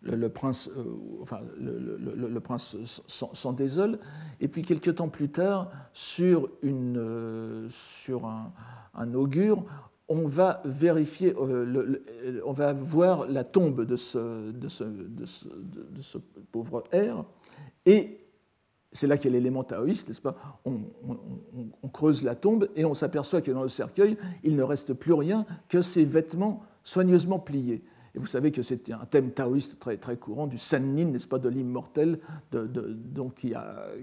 [0.03, 0.83] le, prince, euh,
[1.23, 3.97] enfin, le, prince s'en désole.
[4.39, 9.63] Et puis, quelques temps plus tard, sur, une, euh, sur un, augure,
[10.07, 16.19] on va vérifier, euh, on va voir la tombe de ce, de ce, de ce,
[16.51, 17.25] pauvre R.
[17.87, 18.19] Et
[18.95, 20.35] c'est là qu'est l'élément taoïste, n'est-ce pas?
[20.65, 20.79] On,
[21.89, 25.45] creuse la tombe et on s'aperçoit que dans le cercueil, il ne reste plus rien
[25.69, 27.83] que ses vêtements soigneusement pliés.
[28.15, 31.49] Et vous savez que c'est un thème taoïste très, courant du sennin, n'est-ce pas, de
[31.49, 32.19] l'immortel,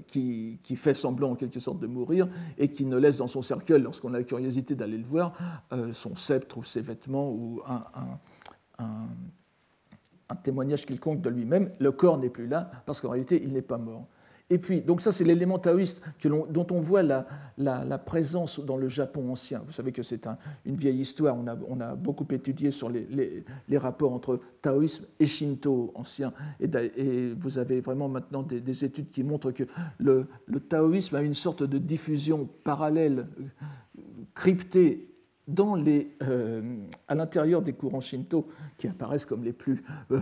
[0.08, 2.28] qui, fait semblant en quelque sorte de mourir
[2.58, 5.32] et qui ne laisse dans son cercueil, lorsqu'on a la curiosité d'aller le voir,
[5.72, 7.84] euh, son sceptre ou ses vêtements ou un,
[10.28, 11.70] un témoignage quelconque de lui-même.
[11.78, 14.06] Le corps n'est plus là parce qu'en réalité, il n'est pas mort.
[14.50, 19.30] Et puis, donc ça, c'est l'élément taoïste dont on voit la, présence dans le Japon
[19.30, 19.62] ancien.
[19.66, 20.26] Vous savez que c'est
[20.66, 21.36] une vieille histoire.
[21.68, 23.44] On a, beaucoup étudié sur les,
[23.78, 26.32] rapports entre taoïsme et shinto ancien.
[26.60, 29.64] Et, vous avez vraiment maintenant des, études qui montrent que
[29.98, 33.26] le, le, taoïsme a une sorte de diffusion parallèle,
[34.34, 35.11] cryptée
[35.48, 36.62] euh,
[37.08, 40.20] à l'intérieur des courants shinto qui apparaissent comme les plus euh,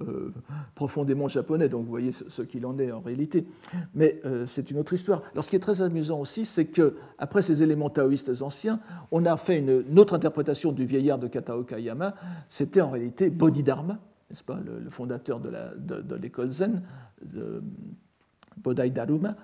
[0.00, 0.32] euh,
[0.74, 3.46] profondément japonais, donc vous voyez ce, qu'il en est en réalité.
[3.94, 5.22] Mais c'est une autre histoire.
[5.32, 8.80] Alors ce qui est très amusant aussi, c'est que après ces éléments taoïstes anciens,
[9.12, 12.14] on a fait une, autre interprétation du vieillard de Kataoka Yama.
[12.48, 13.98] C'était en réalité Bodhidharma,
[14.30, 16.82] n'est-ce pas, le, fondateur de l'école zen,
[17.22, 17.62] de
[18.56, 19.36] Bodai Daruma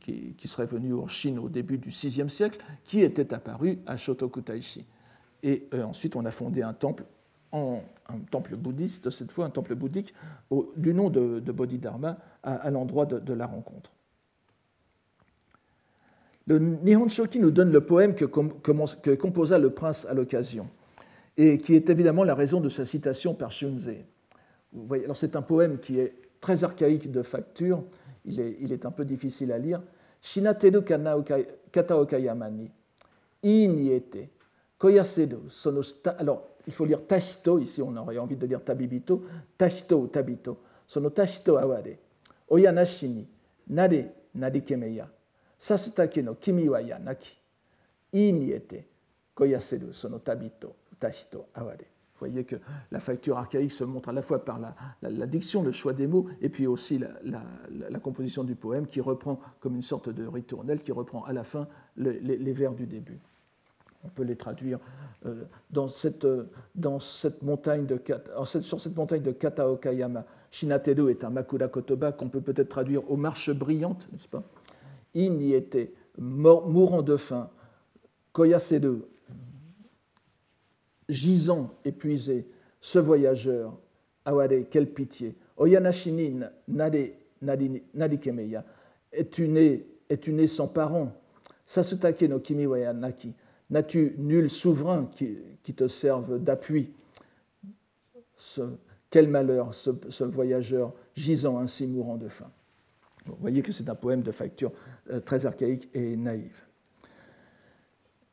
[0.00, 4.42] qui, serait venu en Chine au début du VIe siècle, qui était apparu à Shotoku
[4.42, 4.84] Taishi.
[5.42, 7.04] Et euh, ensuite, on a fondé un temple,
[7.52, 7.80] un
[8.30, 10.14] temple bouddhiste, cette fois un temple bouddhique,
[10.76, 13.92] du nom de, Bodhidharma, à, l'endroit de, la rencontre.
[16.46, 20.68] Le Nihon Shoki nous donne le poème que, que composa le prince à l'occasion,
[21.36, 24.06] et qui est évidemment la raison de sa citation par Shunzei.
[24.90, 27.84] alors c'est un poème qui est très archaïque de facture,
[28.24, 29.82] il est, un peu difficile à lire.
[30.20, 30.82] Shinateru
[32.18, 32.70] yamani,
[33.42, 34.30] iniete,
[34.78, 35.82] koyaseru, sono
[36.18, 39.22] Alors, il faut lire tashito, ici on aurait envie de lire tabibito,
[39.56, 41.98] tashito ou tabito, sono tashito aware,
[42.48, 43.28] oyanashi ni,
[43.68, 45.08] nare narikemeya,
[45.56, 47.36] sasutake no kimi wa yanaki,
[48.12, 48.84] iniete,
[49.34, 51.97] koyaseru, sono tabito, tashito aware.
[52.18, 52.56] Vous voyez que
[52.90, 54.58] la facture archaïque se montre à la fois par
[55.02, 59.38] la, diction, le choix des mots, et puis aussi la, composition du poème qui reprend
[59.60, 63.20] comme une sorte de ritournelle, qui reprend à la fin les, vers du début.
[64.02, 64.80] On peut les traduire
[65.26, 66.26] euh, dans, cette,
[66.74, 68.00] dans cette montagne de,
[68.60, 70.24] sur cette montagne de Kataokayama.
[70.50, 74.42] Shinatedo est un Makura Kotoba qu'on peut peut-être traduire aux marches brillantes, n'est-ce pas?
[75.14, 77.48] Il y était mourant de faim.
[78.32, 79.08] Koyasedo
[81.08, 82.46] gisant, épuisé,
[82.80, 83.76] ce voyageur,
[84.24, 85.34] Aware, quelle pitié.
[85.56, 88.64] Oyanashini nade, nadikemeya,
[89.12, 91.12] es-tu né, es-tu né sans parents
[91.64, 93.34] Sasutake no kimi wayanaki,
[93.70, 96.90] n'as-tu nul souverain qui, qui te serve d'appui?
[99.10, 102.50] Quel malheur, ce, ce, voyageur gisant ainsi mourant de faim.
[103.26, 104.72] Vous voyez que c'est un poème de facture
[105.10, 106.62] euh, très archaïque et naïve.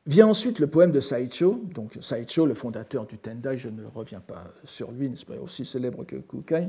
[0.08, 4.20] Vient ensuite le poème de Saicho, donc Saicho, le fondateur du Tendai, je ne reviens
[4.20, 6.68] pas sur lui, n'est pas aussi célèbre que Kukai,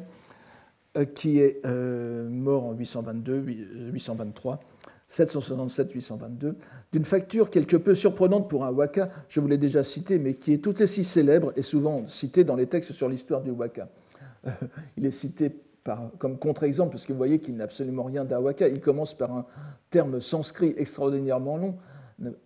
[0.96, 3.44] euh, qui est euh, mort en 822,
[3.92, 4.60] 823,
[5.10, 6.54] 767-822,
[6.92, 10.54] d'une facture quelque peu surprenante pour un waka, je vous l'ai déjà cité, mais qui
[10.54, 13.90] est tout aussi célèbre et souvent cité dans les textes sur l'histoire du waka.
[14.46, 14.50] Euh,
[14.96, 15.54] il est cité
[16.18, 19.30] comme contre-exemple, parce que vous voyez qu'il n'a absolument rien d'un waka, il commence par
[19.30, 19.46] un
[19.90, 21.76] terme sanskrit extraordinairement long,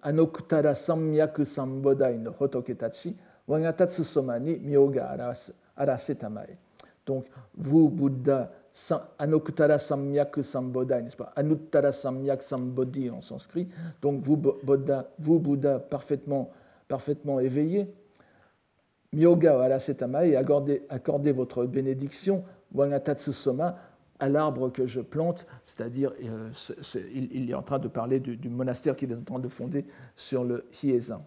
[0.03, 3.17] Anokutara Samyaku Sambodai no Hotoketachi,
[3.49, 5.17] Wangatatsu Soma ni Myoga
[5.77, 6.57] Arasetamae.
[7.07, 8.51] Donc, vous, Bouddha,
[9.19, 11.33] Anokutara Samyak Sambodai, n'est-ce pas?
[11.37, 13.69] Anuttara Samyak Sambodhi en sanskrit.
[14.03, 16.51] Donc, vous, Bouddha, vous, Bouddha parfaitement,
[16.87, 17.93] parfaitement éveillé,
[19.13, 23.77] Myoga Arasetamae, et accordez, accordez votre bénédiction, Wangatatsu Soma,
[24.21, 26.51] à l'arbre que je plante, c'est-à-dire euh,
[27.15, 30.45] il, est en train de parler du, monastère qu'il est en train de fonder sur
[30.45, 31.25] le Hiezan.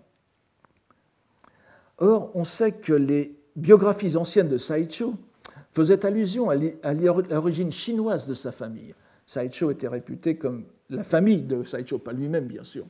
[1.97, 5.15] Or, on sait que les biographies anciennes de Saicho
[5.71, 8.93] faisaient allusion à l'origine chinoise de sa famille.
[9.25, 12.86] Saicho était réputé comme la famille de Saicho, pas lui-même bien sûr,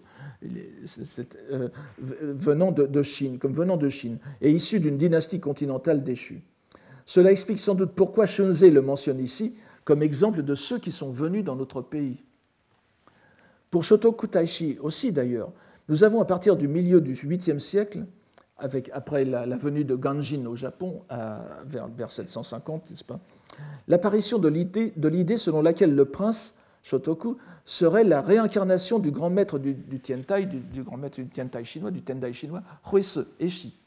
[1.52, 1.70] euh,
[2.02, 6.42] venant de, de, Chine, comme venant de Chine, et issu d'une dynastie continentale déchue.
[7.06, 11.12] Cela explique sans doute pourquoi Shunzei le mentionne ici, comme exemple de ceux qui sont
[11.12, 12.18] venus dans notre pays.
[13.70, 15.52] Pour Shotoku Taishi aussi d'ailleurs,
[15.90, 18.06] nous avons à partir du milieu du 8e siècle,
[18.58, 21.02] après la, venue de Ganjin au Japon
[21.66, 23.20] vers, vers 750, n'est-ce pas,
[23.88, 29.76] l'apparition de l'idée selon laquelle le prince Shotoku serait la réincarnation du grand maître du,
[30.00, 33.78] Tiantai, du, grand maître du Tiantai chinois, du Tendai chinois, Huise Eshi.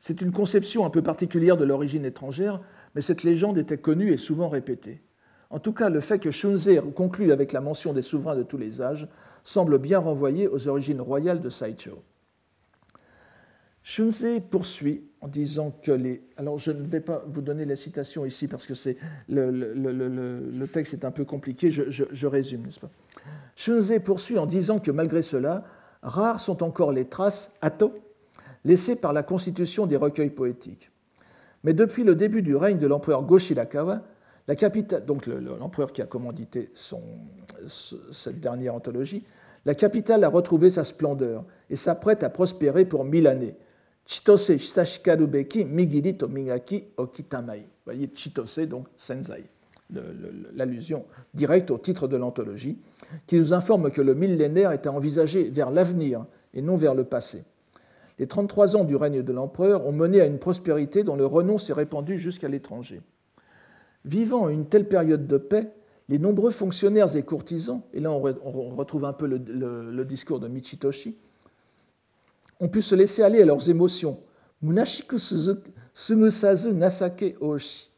[0.00, 2.60] C'est une conception un peu particulière de l'origine étrangère,
[2.94, 5.00] mais cette légende était connue et souvent répétée.
[5.50, 8.58] En tout cas, le fait que Shunzei conclue avec la mention des souverains de tous
[8.58, 9.08] les âges
[9.44, 12.02] semble bien renvoyer aux origines royales de Saicho.
[13.84, 16.20] Shunzei poursuit en disant que les...
[16.36, 18.96] Alors je ne vais pas vous donner la citation ici parce que c'est
[19.28, 22.90] le, texte est un peu compliqué, je, résume, n'est-ce pas?
[23.54, 25.62] Shunzei poursuit en disant que malgré cela,
[26.02, 27.94] rares sont encore les traces, ato,
[28.64, 30.90] laissées par la constitution des recueils poétiques.
[31.62, 34.02] Mais depuis le début du règne de l'empereur Go-Shirakawa,
[34.48, 36.70] la capitale, donc l'empereur qui a commandité
[37.66, 39.24] cette dernière anthologie,
[39.64, 43.56] la capitale a retrouvé sa splendeur et s'apprête à prospérer pour mille années.
[44.06, 47.58] Chitose Sashikaru-beki Migiri to Migaki Okitamai.
[47.58, 49.44] Vous voyez, Chitose, donc Senzai,
[50.54, 51.04] l'allusion
[51.34, 52.78] directe au titre de l'anthologie,
[53.26, 57.02] qui nous informe que le millénaire est à envisager vers l'avenir et non vers le
[57.02, 57.42] passé.
[58.20, 61.58] Les 33 ans du règne de l'empereur ont mené à une prospérité dont le renom
[61.58, 63.02] s'est répandu jusqu'à l'étranger.
[64.06, 65.72] Vivant une telle période de paix,
[66.08, 68.20] les nombreux fonctionnaires et courtisans, et là on
[68.76, 71.16] retrouve un peu le, discours de Michitoshi,
[72.60, 74.20] ont pu se laisser aller à leurs émotions.
[74.62, 75.18] Munashiku
[75.92, 77.90] sumusazu nasake oshi.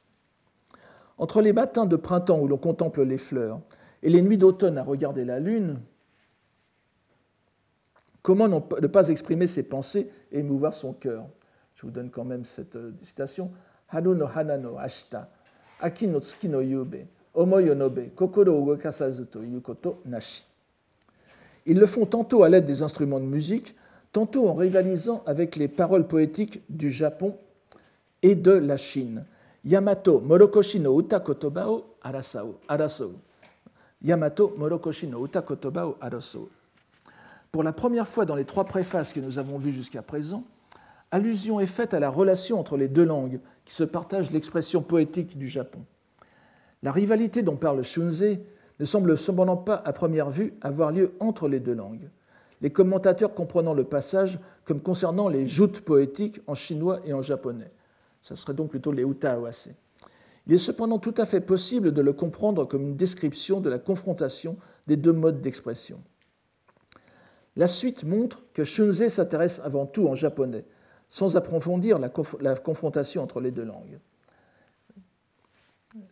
[1.18, 3.61] Entre les matins de printemps où l'on contemple les fleurs
[4.03, 5.79] et les nuits d'automne à regarder la lune,
[8.23, 11.27] comment ne pas exprimer ses pensées et émouvoir son cœur?
[11.75, 13.53] Je vous donne quand même cette euh, citation.
[13.88, 14.59] Haru no hana
[15.81, 20.45] Aki no tsuki no yube, omoi nobe, kokoro ugokasazu to yukoto nashi.
[21.67, 23.75] Ils le font tantôt à l'aide des instruments de musique,
[24.12, 27.37] tantôt en rivalisant avec les paroles poétiques du Japon
[28.23, 29.25] et de la Chine.
[29.64, 31.69] Yamato Morokoshi no uta kotoba.
[34.03, 35.45] Yamato Morokoshi no uta.
[37.53, 40.45] Pour la première fois dans les trois préfaces que nous avons vues jusqu'à présent,
[41.11, 45.37] allusion est faite à la relation entre les deux langues qui se partagent l'expression poétique
[45.37, 45.81] du Japon.
[46.83, 48.41] La rivalité dont parle Shunzei
[48.81, 52.09] ne semble cependant pas à première vue avoir lieu entre les deux langues,
[52.63, 57.71] les commentateurs comprenant le passage comme concernant les joutes poétiques en chinois et en japonais.
[58.23, 59.69] Ce serait donc plutôt les utaawase.
[60.47, 63.79] Il est cependant tout à fait possible de le comprendre comme une description de la
[63.79, 66.01] confrontation des deux modes d'expression.
[67.55, 70.65] La suite montre que Shunzei s'intéresse avant tout en japonais,
[71.09, 73.99] sans approfondir la, confrontation entre les deux langues.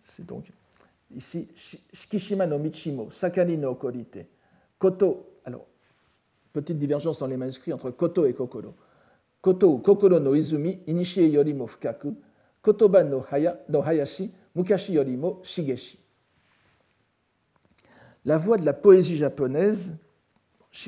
[0.02, 0.46] C'est donc
[1.14, 1.48] ici
[1.92, 4.26] Shikishima no Michimo, Sakani no Okorite,
[4.78, 5.40] Koto.
[5.44, 5.66] Alors,
[6.52, 8.74] petite divergence dans les manuscrits entre Koto et Kokoro.
[9.42, 12.16] Koto Kokoro no Izumi, Inishie yorimo fukaku,
[12.62, 16.00] Kotoba no, haya, no Hayashi, Mukashi yorimo Shigeshi.
[18.24, 19.94] La voix de la poésie japonaise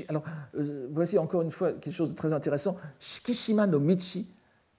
[0.08, 0.22] alors,
[0.56, 2.76] euh, voici encore une fois quelque chose de très intéressant.
[2.98, 4.26] Shikishima no Michi,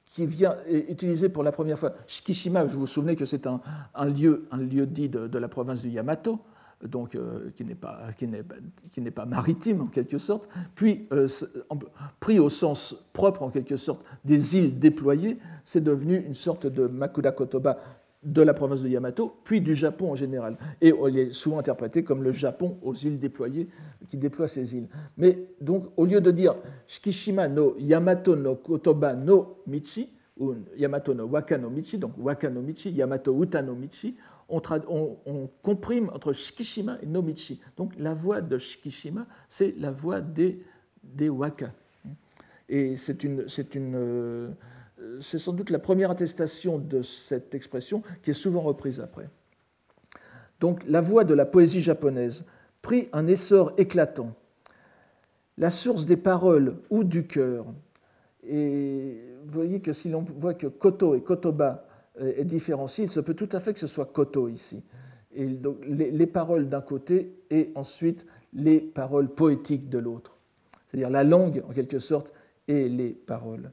[0.05, 1.93] qui vient utiliser pour la première fois.
[2.07, 3.59] Shikishima, je vous souvenez que c'est un,
[4.05, 6.39] lieu, un lieu dit de, la province du Yamato,
[6.83, 11.27] donc euh, qui n'est pas, maritime en quelque sorte, puis euh,
[12.19, 16.87] pris au sens propre en quelque sorte des îles déployées, c'est devenu une sorte de
[16.87, 17.77] Makura Kotoba
[18.23, 20.57] de la province de Yamato, puis du Japon en général.
[20.81, 23.67] Et il est souvent interprété comme le Japon aux îles déployées,
[24.09, 24.87] qui déploie ces îles.
[25.17, 26.55] Mais donc, au lieu de dire
[26.87, 32.49] Shikishima no Yamato no Kotoba no Michi, ou Yamato no Waka no Michi, donc Waka
[32.49, 34.15] no Michi, Yamato Uta no Michi,
[34.49, 37.61] on, comprime entre Shikishima et no Michi.
[37.77, 40.59] Donc la voix de Shikishima, c'est la voix des
[41.03, 41.71] des waka.
[42.67, 44.49] Et c'est une, une, euh,
[45.21, 49.29] c'est sans doute la première attestation de cette expression qui est souvent reprise après.
[50.59, 52.45] Donc la voix de la poésie japonaise
[52.81, 54.33] prit un essor éclatant.
[55.57, 57.65] La source des paroles ou du cœur.
[58.47, 61.85] Et vous voyez que si l'on voit que koto et kotoba
[62.17, 64.83] est différencié, il se peut tout à fait que ce soit koto ici.
[65.33, 70.37] Et donc, les paroles d'un côté et ensuite les paroles poétiques de l'autre.
[70.87, 72.33] C'est-à-dire la langue, en quelque sorte,
[72.67, 73.71] et les paroles.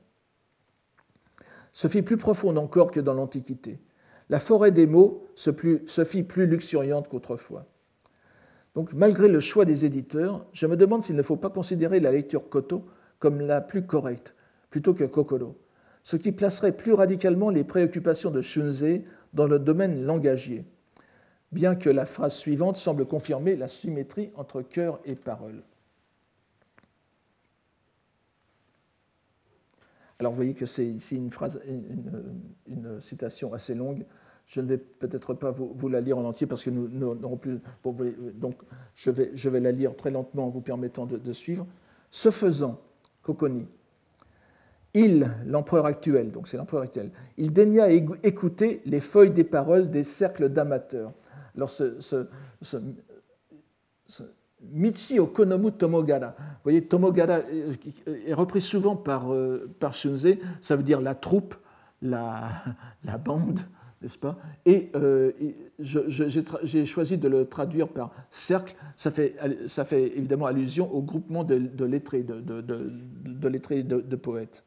[1.76, 3.78] Ce fit plus profonde encore que dans l'Antiquité.
[4.30, 5.50] La forêt des mots se,
[5.86, 7.66] se fit plus luxuriante qu'autrefois.
[8.74, 12.12] Donc, malgré le choix des éditeurs, je me demande s'il ne faut pas considérer la
[12.12, 12.86] lecture Koto
[13.18, 14.34] comme la plus correcte,
[14.70, 15.58] plutôt que Kokoro,
[16.02, 19.04] ce qui placerait plus radicalement les préoccupations de Shunzei
[19.34, 20.64] dans le domaine langagier,
[21.52, 25.62] bien que la phrase suivante semble confirmer la symétrie entre cœur et parole.
[30.18, 31.60] Alors vous voyez que c'est ici une, phrase,
[32.66, 34.04] une, citation assez longue.
[34.46, 37.60] Je ne vais peut-être pas vous, la lire en entier parce que nous n'aurons plus.
[38.34, 38.56] donc
[38.94, 41.66] je vais, je vais, la lire très lentement en vous permettant de, suivre.
[42.10, 42.80] Ce faisant,
[43.22, 43.66] Coconi,
[44.94, 50.04] il, l'empereur actuel, donc c'est l'empereur actuel, il daigna écouter les feuilles des paroles des
[50.04, 51.12] cercles d'amateurs.
[51.56, 52.28] Alors ce,
[54.62, 56.28] Michi Okonomu Tomogara.
[56.38, 57.40] Vous voyez, Tomogara
[58.06, 61.54] est repris souvent par, euh, par Shunzei, ça veut dire la troupe,
[62.02, 62.62] la,
[63.24, 63.60] bande,
[64.00, 64.38] n'est-ce pas?
[64.64, 65.32] Et euh,
[65.78, 72.22] j'ai choisi de le traduire par cercle, ça fait, évidemment allusion au groupement de, lettrés,
[72.22, 74.64] de, de, lettrés de, poètes.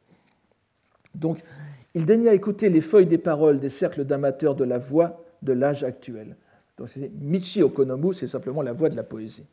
[1.14, 1.42] Donc,
[1.94, 5.82] il daigna écouter les feuilles des paroles des cercles d'amateurs de la voix de l'âge
[5.82, 6.36] actuel.
[6.78, 6.88] Donc,
[7.20, 9.46] Michi Okonomu, c'est simplement la voix de la poésie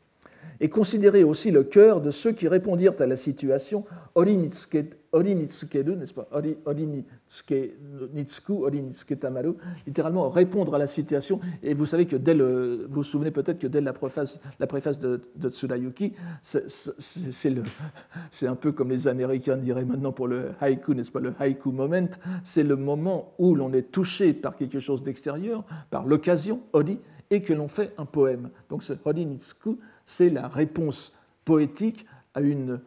[0.60, 3.84] et considérer aussi le cœur de ceux qui répondirent à la situation
[4.14, 6.28] orinitsukeru, n'est-ce pas?
[6.64, 9.54] Orinitsuku, orinitsuketamaru,
[9.86, 11.40] littéralement répondre à la situation.
[11.62, 14.66] Et vous savez que dès le, vous vous souvenez peut-être que dès la préface, la
[14.66, 20.94] préface de, de Tsurayuki, c'est un peu comme les Américains diraient maintenant pour le haïku,
[20.94, 22.08] n'est-ce pas, le haïku moment,
[22.44, 26.98] c'est le moment où l'on est touché par quelque chose d'extérieur, par l'occasion, ori,
[27.30, 28.48] et que l'on fait un poème.
[28.70, 29.78] Donc ce orinitsuku,
[30.08, 31.12] c'est la réponse
[31.44, 32.80] poétique à une,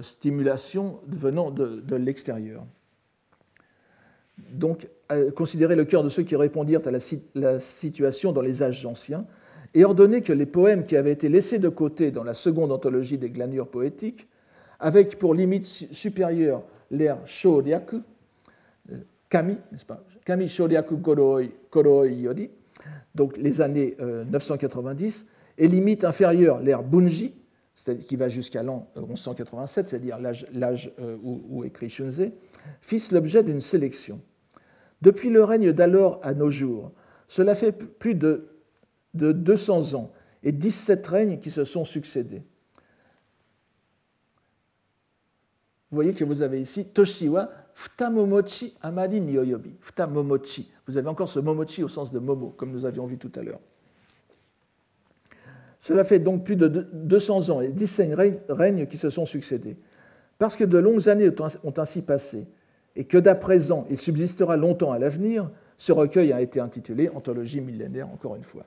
[0.00, 2.64] stimulation venant de, l'extérieur.
[4.52, 4.88] Donc,
[5.36, 6.90] considérer le cœur de ceux qui répondirent à
[7.34, 9.26] la, situation dans les âges anciens
[9.74, 13.18] et ordonner que les poèmes qui avaient été laissés de côté dans la seconde anthologie
[13.18, 14.26] des glanures poétiques,
[14.80, 18.00] avec pour limite supérieure l'ère Shoryaku,
[18.90, 18.96] euh,
[19.28, 20.02] Kami, n'est-ce pas?
[20.24, 22.06] Kami Shoryaku Koroi
[23.14, 25.26] donc les années 990,
[25.58, 27.34] euh, et limite inférieure, l'ère Bunji,
[28.06, 30.18] qui va jusqu'à l'an 1187, c'est-à-dire
[30.52, 32.32] l'âge euh, où, écrit Shunzei,
[32.80, 34.20] fissent l'objet d'une sélection.
[35.00, 36.92] Depuis le règne d'alors à nos jours,
[37.28, 38.48] cela fait plus de,
[39.14, 42.42] de 200 ans et 17 règnes qui se sont succédés.
[45.90, 49.76] Vous voyez que vous avez ici Toshiwa Futamomochi Amari Nyoyobi.
[49.80, 50.70] Futamomochi.
[50.86, 53.42] Vous avez encore ce momochi au sens de momo, comme nous avions vu tout à
[53.42, 53.60] l'heure.
[55.78, 58.14] Cela fait donc plus de 200 ans et 17
[58.48, 59.76] règnes qui se sont succédés.
[60.38, 61.30] Parce que de longues années
[61.64, 62.46] ont ainsi passé
[62.96, 67.60] et que d'à présent il subsistera longtemps à l'avenir, ce recueil a été intitulé Anthologie
[67.60, 68.66] millénaire, encore une fois.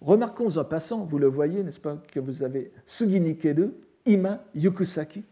[0.00, 3.72] Remarquons en passant, vous le voyez, n'est-ce pas, que vous avez Suginikeru,
[4.06, 5.24] Ima, Yukusaki,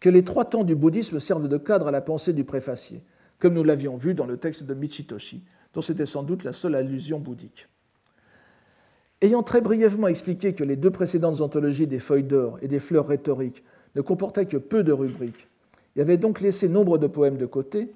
[0.00, 3.02] que les trois temps du bouddhisme servent de cadre à la pensée du préfacier,
[3.38, 5.42] comme nous l'avions vu dans le texte de Michitoshi,
[5.74, 7.68] dont c'était sans doute la seule allusion bouddhique.
[9.20, 13.08] Ayant très brièvement expliqué que les deux précédentes anthologies des feuilles d'or et des fleurs
[13.08, 13.64] rhétoriques
[13.96, 15.48] ne comportaient que peu de rubriques
[15.96, 17.90] et avaient donc laissé nombre de poèmes de côté,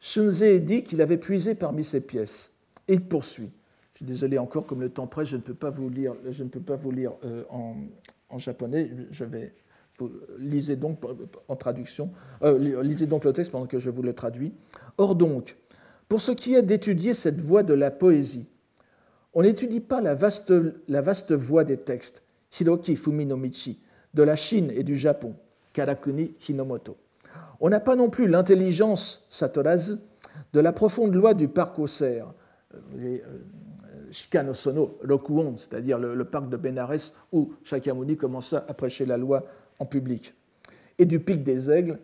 [0.00, 2.50] Shunzei dit qu'il avait puisé parmi ces pièces.
[2.88, 3.50] Et il poursuit.
[3.92, 6.42] Je suis désolé encore, comme le temps presse, je ne peux pas vous lire, je
[6.42, 8.90] ne peux pas vous lire euh, en, japonais.
[9.10, 9.54] Je vais
[10.38, 11.00] lisez donc
[11.48, 12.10] en traduction,
[12.42, 14.52] euh, lisez donc le texte pendant que je vous le traduis.
[14.98, 15.56] Or donc,
[16.08, 18.46] pour ce qui est d'étudier cette voie de la poésie,
[19.34, 22.22] on n'étudie pas la vaste, voie des textes,
[22.58, 23.80] Hiroki Fuminomichi,
[24.14, 25.34] de la Chine et du Japon,
[25.72, 26.96] Karakuni Hinomoto.
[27.60, 29.96] On n'a pas non plus l'intelligence, Satorazu,
[30.52, 32.32] de la profonde loi du parc aux cerfs,
[32.98, 33.18] euh,
[34.10, 39.44] Shikanosono Rokuon, c'est-à-dire le, parc de Benares où Shakyamuni commença à prêcher la loi
[39.78, 40.34] en public,
[40.98, 41.98] et du pic des aigles,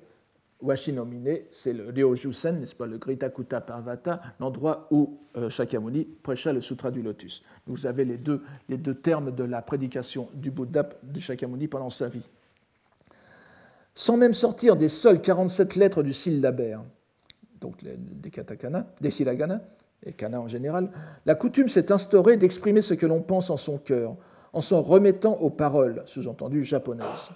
[0.62, 6.60] Washinomine, c'est le Ryojusen, n'est-ce pas, le Gritakuta Parvata, l'endroit où euh, Shakyamuni prêcha le
[6.60, 7.42] Sutra du Lotus.
[7.66, 11.90] Vous avez les deux, les deux termes de la prédication du Bouddha de Shakyamuni pendant
[11.90, 12.26] sa vie.
[13.94, 16.82] Sans même sortir des seules 47 lettres du syllabaire,
[17.60, 19.60] donc des katakana, des hiragana,
[20.04, 20.90] et kana en général,
[21.26, 24.16] la coutume s'est instaurée d'exprimer ce que l'on pense en son cœur,
[24.52, 27.30] en s'en remettant aux paroles, sous-entendu japonaises.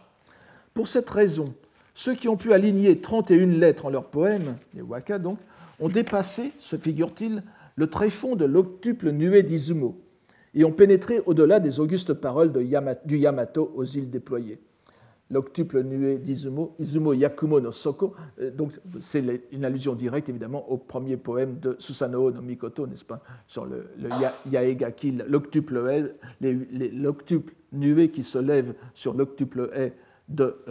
[0.75, 1.55] Pour cette raison,
[1.97, 5.39] ceux qui ont pu aligner 31 lettres en leur poème, les waka donc,
[5.81, 7.43] ont dépassé, se figure-t-il,
[7.75, 9.99] le tréfonds de l'octuple nuée d'Izumo
[10.55, 14.61] et ont pénétré au-delà des augustes paroles du Yamato aux îles déployées
[15.31, 18.15] l'octuple nuée d'Izumo, Izumo Yakumo no Soko.
[18.41, 18.51] Euh,
[19.01, 23.67] c'est une allusion directe, évidemment, au premier poème de Susanoo no Mikoto, n'est-ce pas, sur
[23.67, 23.89] le,
[24.49, 29.95] Yaegaki, l'octuple l'octuple nuée qui se lève sur l'octuple haie
[30.29, 30.65] de,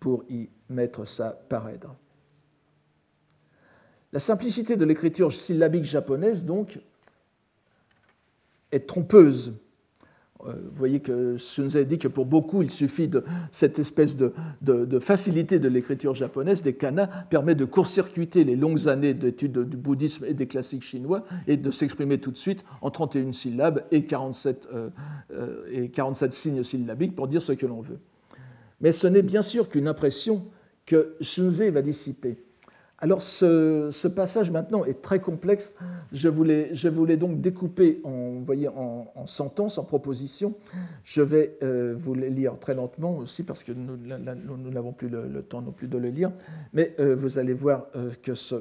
[0.00, 1.96] pour y mettre sa parèdre.
[4.12, 6.78] La simplicité de l'écriture syllabique japonaise, donc,
[8.70, 9.63] est trompeuse euh,
[10.44, 14.32] vous voyez que Sunzai dit que pour beaucoup, il suffit de cette espèce de,
[14.98, 20.24] facilité de l'écriture japonaise, des kanas, permet de court-circuiter les longues années d'études du bouddhisme
[20.26, 24.68] et des classiques chinois et de s'exprimer tout de suite en 31 syllabes et 47,
[24.72, 24.90] euh,
[25.32, 27.98] euh, et 47 signes syllabiques pour dire ce que l'on veut.
[28.80, 30.44] Mais ce n'est bien sûr qu'une impression
[30.84, 32.43] que Shunzei va dissiper.
[33.04, 35.74] Alors ce, passage maintenant est très complexe.
[36.10, 40.54] Je voulais, je donc découper en, voyez, en, en, sentences, en propositions.
[41.02, 45.42] Je vais euh, vous les lire très lentement aussi parce que nous n'avons plus le,
[45.42, 46.32] temps non plus de le lire.
[46.72, 48.54] Mais euh, vous allez voir euh, que ce,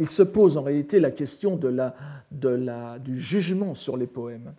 [0.00, 4.52] il se pose en réalité la question de la, du jugement sur les poèmes.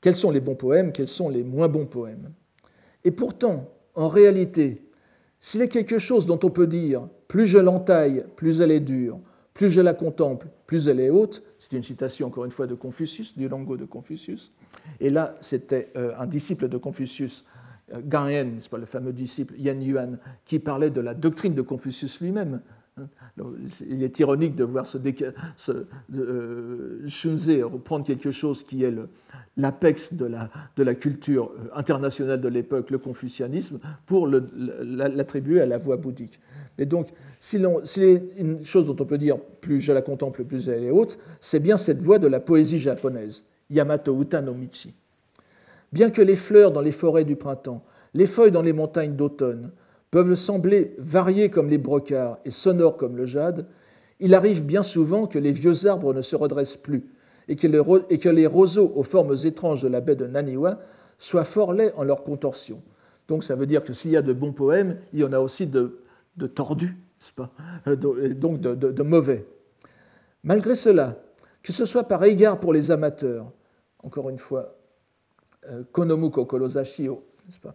[0.00, 0.90] Quels sont les bons poèmes?
[0.90, 2.32] Quels sont les moins bons poèmes?
[3.04, 4.89] Et pourtant, en réalité,
[5.40, 9.18] s'il est quelque chose dont on peut dire plus je l'entaille, plus elle est dure,
[9.54, 12.74] plus je la contemple, plus elle est haute, c'est une citation encore une fois de
[12.74, 14.52] Confucius, du Longo de Confucius.
[15.00, 17.44] Et là, c'était euh, un disciple de Confucius,
[17.92, 18.28] euh, Gan
[18.70, 22.60] pas le fameux disciple Yan Yuan, qui parlait de la doctrine de Confucius lui-même.
[23.88, 24.98] Il est ironique de voir ce,
[26.14, 28.94] euh, Shunzei reprendre quelque chose qui est
[29.56, 30.26] l'apex de
[30.82, 36.40] la, culture euh, internationale de l'époque, le confucianisme, pour l'attribuer à la voie bouddhique.
[36.78, 40.84] Mais donc, si une chose dont on peut dire plus je la contemple, plus elle
[40.84, 44.94] est haute, c'est bien cette voie de la poésie japonaise, Yamato Uta no Michi.
[45.92, 47.82] Bien que les fleurs dans les forêts du printemps,
[48.14, 49.70] les feuilles dans les montagnes d'automne
[50.10, 53.66] peuvent sembler variées comme les brocards et sonores comme le jade,
[54.18, 57.04] il arrive bien souvent que les vieux arbres ne se redressent plus,
[57.48, 60.78] et que, les roseaux aux formes étranges de la baie de Naniwa
[61.18, 62.80] soient fort laids en leur contorsion.
[63.26, 65.40] Donc ça veut dire que s'il y a de bons poèmes, il y en a
[65.40, 65.98] aussi de,
[66.54, 66.96] tordus,
[67.34, 67.50] pas?
[67.88, 69.46] Euh, donc de, mauvais.
[70.44, 71.16] Malgré cela,
[71.62, 73.50] que ce soit par égard pour les amateurs,
[74.02, 74.76] encore une fois,
[75.68, 77.74] euh, Konomu n'est-ce pas?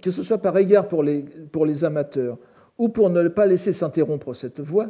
[0.00, 2.38] Que ce soit par égard pour les, amateurs
[2.78, 4.88] ou pour ne pas laisser s'interrompre cette voix,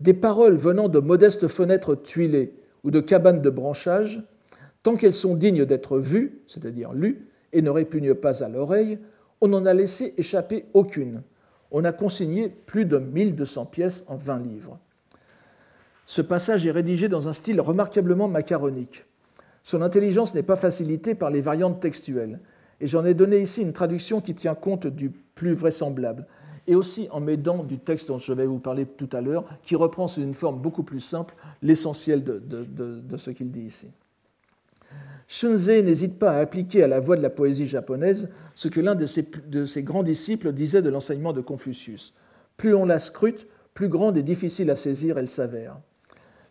[0.00, 4.22] des paroles venant de modestes fenêtres tuilées ou de cabanes de branchage,
[4.82, 8.98] tant qu'elles sont dignes d'être vues, c'est-à-dire lues, et ne répugnent pas à l'oreille,
[9.40, 11.22] on n'en a laissé échapper aucune.
[11.70, 14.78] On a consigné plus de 1200 pièces en 20 livres.
[16.06, 19.06] Ce passage est rédigé dans un style remarquablement macaronique.
[19.62, 22.40] Son intelligence n'est pas facilitée par les variantes textuelles,
[22.80, 26.26] et j'en ai donné ici une traduction qui tient compte du plus vraisemblable,
[26.66, 29.76] et aussi en m'aidant du texte dont je vais vous parler tout à l'heure, qui
[29.76, 33.88] reprend sous une forme beaucoup plus simple l'essentiel de, ce qu'il dit ici.
[35.26, 38.94] Shunzei n'hésite pas à appliquer à la voix de la poésie japonaise ce que l'un
[38.94, 39.06] de
[39.64, 42.12] ses grands disciples disait de l'enseignement de Confucius.
[42.56, 45.78] Plus on la scrute, plus grande et difficile à saisir elle s'avère.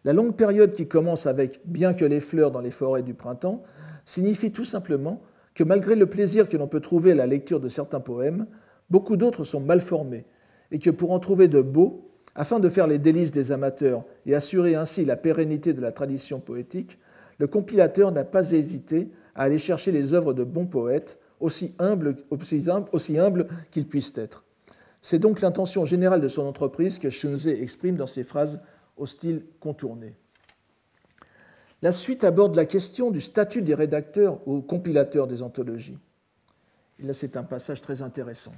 [0.05, 3.63] La longue période qui commence avec Bien que les fleurs dans les forêts du printemps
[4.05, 5.21] signifie tout simplement
[5.55, 8.47] que malgré le plaisir que l'on peut trouver à la lecture de certains poèmes,
[8.89, 10.25] beaucoup d'autres sont mal formés,
[10.71, 14.33] et que pour en trouver de beaux, afin de faire les délices des amateurs et
[14.33, 16.97] assurer ainsi la pérennité de la tradition poétique,
[17.37, 22.15] le compilateur n'a pas hésité à aller chercher les œuvres de bons poètes, aussi humbles,
[23.71, 24.43] qu'ils puissent être.
[25.01, 28.61] C'est donc l'intention générale de son entreprise que Shunzei exprime dans ses phrases
[28.95, 30.15] au style contourné.
[31.83, 35.99] La suite aborde la question du statut des rédacteurs ou compilateurs des anthologies.
[36.97, 38.53] Et là, c'est un passage très intéressant.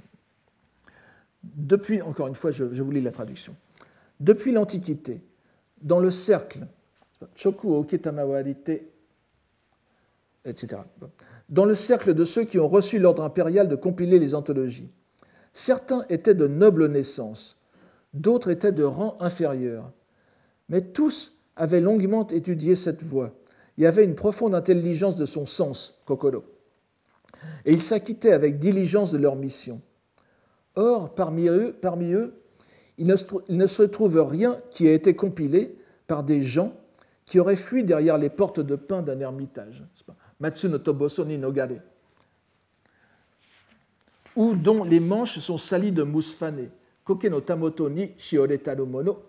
[1.42, 3.56] Depuis, encore une fois, je, vous lis la traduction.
[4.20, 5.20] Depuis l'Antiquité,
[5.82, 6.68] dans le cercle
[7.34, 8.70] Choku Oketamawarite,
[10.44, 10.82] etc.
[11.48, 14.92] Dans le cercle de ceux qui ont reçu l'ordre impérial de compiler les anthologies,
[15.52, 17.58] certains étaient de noble naissance,
[18.14, 19.90] d'autres étaient de rang inférieur,
[20.68, 23.32] mais tous avaient longuement étudié cette voie
[23.78, 26.44] et avaient une profonde intelligence de son sens, kokoro,
[27.64, 29.80] et ils s'acquittaient avec diligence de leur mission.
[30.74, 32.34] Or, parmi eux, parmi eux
[32.98, 35.76] il ne se trouve rien qui ait été compilé
[36.06, 36.72] par des gens
[37.24, 39.84] qui auraient fui derrière les portes de pain d'un ermitage.
[40.40, 41.80] Matsuno Toboso ni Nogare.
[44.36, 46.70] Ou dont les manches sont salies de mousse fanée.
[47.04, 49.22] Koke no Tamoto ni Shioreta no Mono.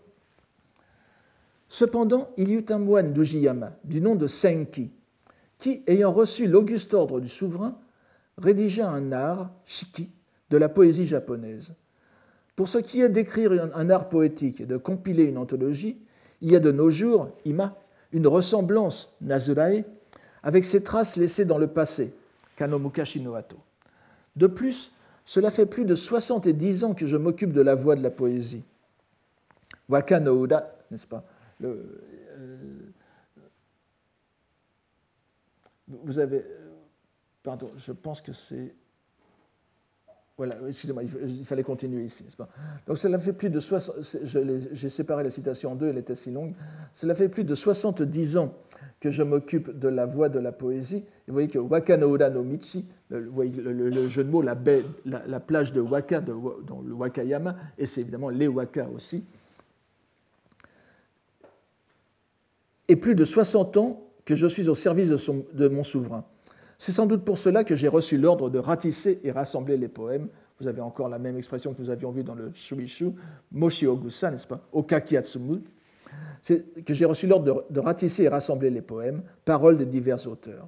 [1.70, 4.92] Cependant, il y eut un moine d'Ujiyama, du nom de Senki,
[5.58, 7.78] qui, ayant reçu l'auguste ordre du souverain,
[8.38, 10.10] rédigea un art, shiki,
[10.50, 11.76] de la poésie japonaise.
[12.56, 15.98] Pour ce qui est d'écrire un art poétique et de compiler une anthologie,
[16.42, 17.76] il y a de nos jours, Ima,
[18.14, 19.84] une ressemblance, Nazurae,
[20.44, 22.14] avec ces traces laissées dans le passé,
[22.56, 23.58] Kanomukashi no Ato.
[24.36, 24.92] De plus,
[25.26, 28.64] cela fait plus de 70 ans que je m'occupe de la voix de la poésie.
[29.90, 31.24] Waka no Uda, n'est-ce pas?
[31.64, 32.92] Euh,
[35.88, 36.44] Vous avez.
[37.44, 38.76] Pardon, je pense que c'est.
[40.36, 42.48] Voilà, excusez-moi, il fallait continuer ici, n'est-ce pas?
[42.86, 43.96] Donc cela fait plus de 60,
[44.72, 46.54] j'ai séparé la citation en deux, elle était si longue.
[46.94, 48.54] Cela fait plus de 70 ans
[49.00, 51.04] que je m'occupe de la voix de la poésie.
[51.28, 55.82] vous voyez que Wakanoura no Michi, le, jeu de mots, la, baie, la, plage de
[55.82, 59.24] Waka, dans le Wakayama, et c'est évidemment les Waka aussi.
[62.88, 65.18] Et plus de 60 ans que je suis au service de,
[65.54, 66.26] de mon souverain.
[66.78, 70.28] C'est sans doute pour cela que j'ai reçu l'ordre de ratisser et rassembler les poèmes.
[70.60, 73.12] Vous avez encore la même expression que nous avions vue dans le Shuishu,
[73.52, 75.62] Moshi Ogusa, n'est-ce pas Okakiatsumu.
[76.42, 80.68] C'est que j'ai reçu l'ordre de, ratisser et rassembler les poèmes, paroles de divers auteurs.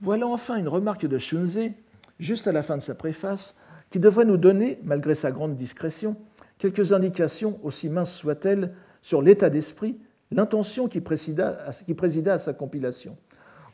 [0.00, 1.70] Voilà enfin une remarque de Shunze,
[2.18, 3.56] juste à la fin de sa préface,
[3.90, 6.16] qui devrait nous donner, malgré sa grande discrétion,
[6.58, 9.98] quelques indications, aussi minces soient-elles, sur l'état d'esprit,
[10.32, 13.16] l'intention qui, présida à sa compilation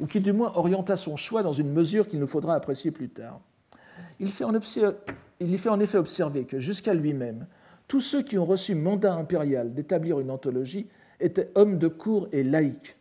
[0.01, 3.09] ou qui du moins orienta son choix dans une mesure qu'il nous faudra apprécier plus
[3.09, 3.41] tard.
[4.21, 7.47] Il y fait en effet observer que jusqu'à lui-même,
[7.89, 10.87] tous ceux qui ont reçu mandat impérial d'établir une anthologie
[11.21, 12.97] étaient hommes de cour et laïcs.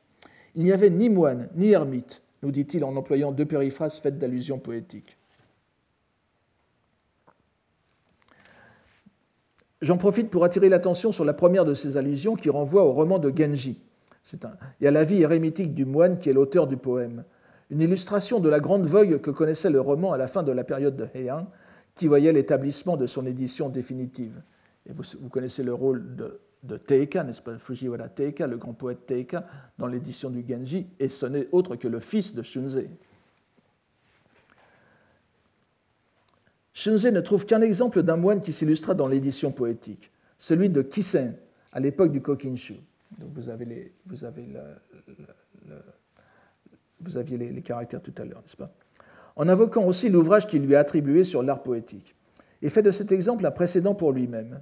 [0.56, 4.60] Il n'y avait ni moine ni ermite, nous dit-il en employant deux périphrases faites d'allusions
[4.60, 5.17] poétiques.
[9.82, 13.20] J'en profite pour attirer l'attention sur la première de ces allusions qui renvoie au roman
[13.20, 13.80] de Genji,
[14.82, 17.24] y a la vie érémitique du moine qui est l'auteur du poème.
[17.70, 20.64] Une illustration de la grande vogue que connaissait le roman à la fin de la
[20.64, 21.48] période de Heian,
[21.96, 24.42] qui voyait l'établissement de son édition définitive.
[24.90, 29.06] Et vous, connaissez le rôle de, de Teika, n'est-ce pas, Fujiwara Teika, le grand poète
[29.06, 29.46] Teika,
[29.78, 32.84] dans l'édition du Genji, et ce n'est autre que le fils de Shunze.
[36.78, 41.34] Shunze ne trouve qu'un exemple d'un moine qui s'illustra dans l'édition poétique, celui de Kisen,
[41.72, 42.76] à l'époque du Kokinshu.
[43.18, 43.66] Donc vous aviez
[47.36, 48.72] les, caractères tout à l'heure, n'est-ce pas?
[49.36, 52.14] En invoquant aussi l'ouvrage qu'il lui a attribué sur l'art poétique,
[52.62, 54.62] et fait de cet exemple un précédent pour lui-même.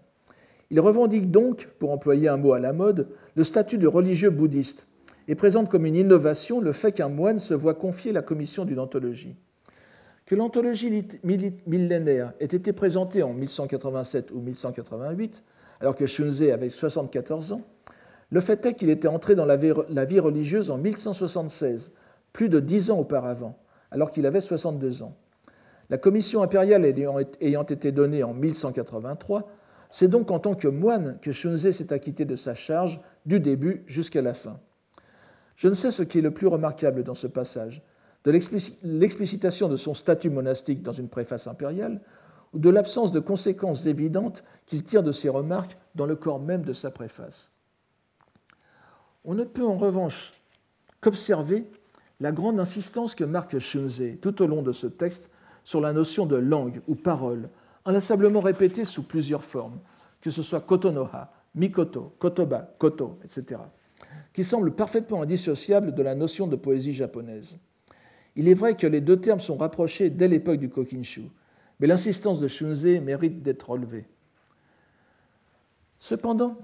[0.70, 4.88] Il revendique donc, pour employer un mot à la mode, le statut de religieux bouddhiste,
[5.28, 8.80] et présente comme une innovation le fait qu'un moine se voit confier la commission d'une
[8.80, 9.36] anthologie.
[10.26, 15.44] Que l'anthologie millénaire ait été présentée en 1187 ou 1188,
[15.82, 17.62] alors que Shunze avait 74 ans,
[18.32, 19.56] le fait est qu'il était entré dans la
[20.06, 21.92] vie religieuse en 1176,
[22.34, 23.58] plus de dix ans auparavant,
[23.92, 25.16] alors qu'il avait 62 ans.
[25.92, 26.86] La commission impériale
[27.40, 29.48] ayant été donnée en 1183,
[29.92, 33.84] c'est donc en tant que moine que Shunzé s'est acquitté de sa charge du début
[33.86, 34.60] jusqu'à la fin.
[35.56, 37.84] Je ne sais ce qui est le plus remarquable dans ce passage,
[38.26, 42.02] de l'explicitation de son statut monastique dans une préface impériale,
[42.54, 46.64] ou de l'absence de conséquences évidentes qu'il tire de ses remarques dans le corps même
[46.64, 47.52] de sa préface.
[49.24, 50.34] On ne peut en revanche
[51.02, 51.66] qu'observer
[52.20, 55.30] la grande insistance que marque Shunze tout au long de ce texte
[55.64, 57.50] sur la notion de langue ou parole,
[57.86, 59.80] inlassablement répétée sous plusieurs formes,
[60.22, 63.62] que ce soit kotonoha, mikoto, kotoba, koto, etc.,
[64.34, 67.58] qui semble parfaitement indissociable de la notion de poésie japonaise.
[68.36, 71.24] Il est vrai que les deux termes sont rapprochés dès l'époque du Kokinshu,
[71.80, 74.06] mais l'insistance de Shunze mérite d'être relevée.
[76.00, 76.58] Cependant,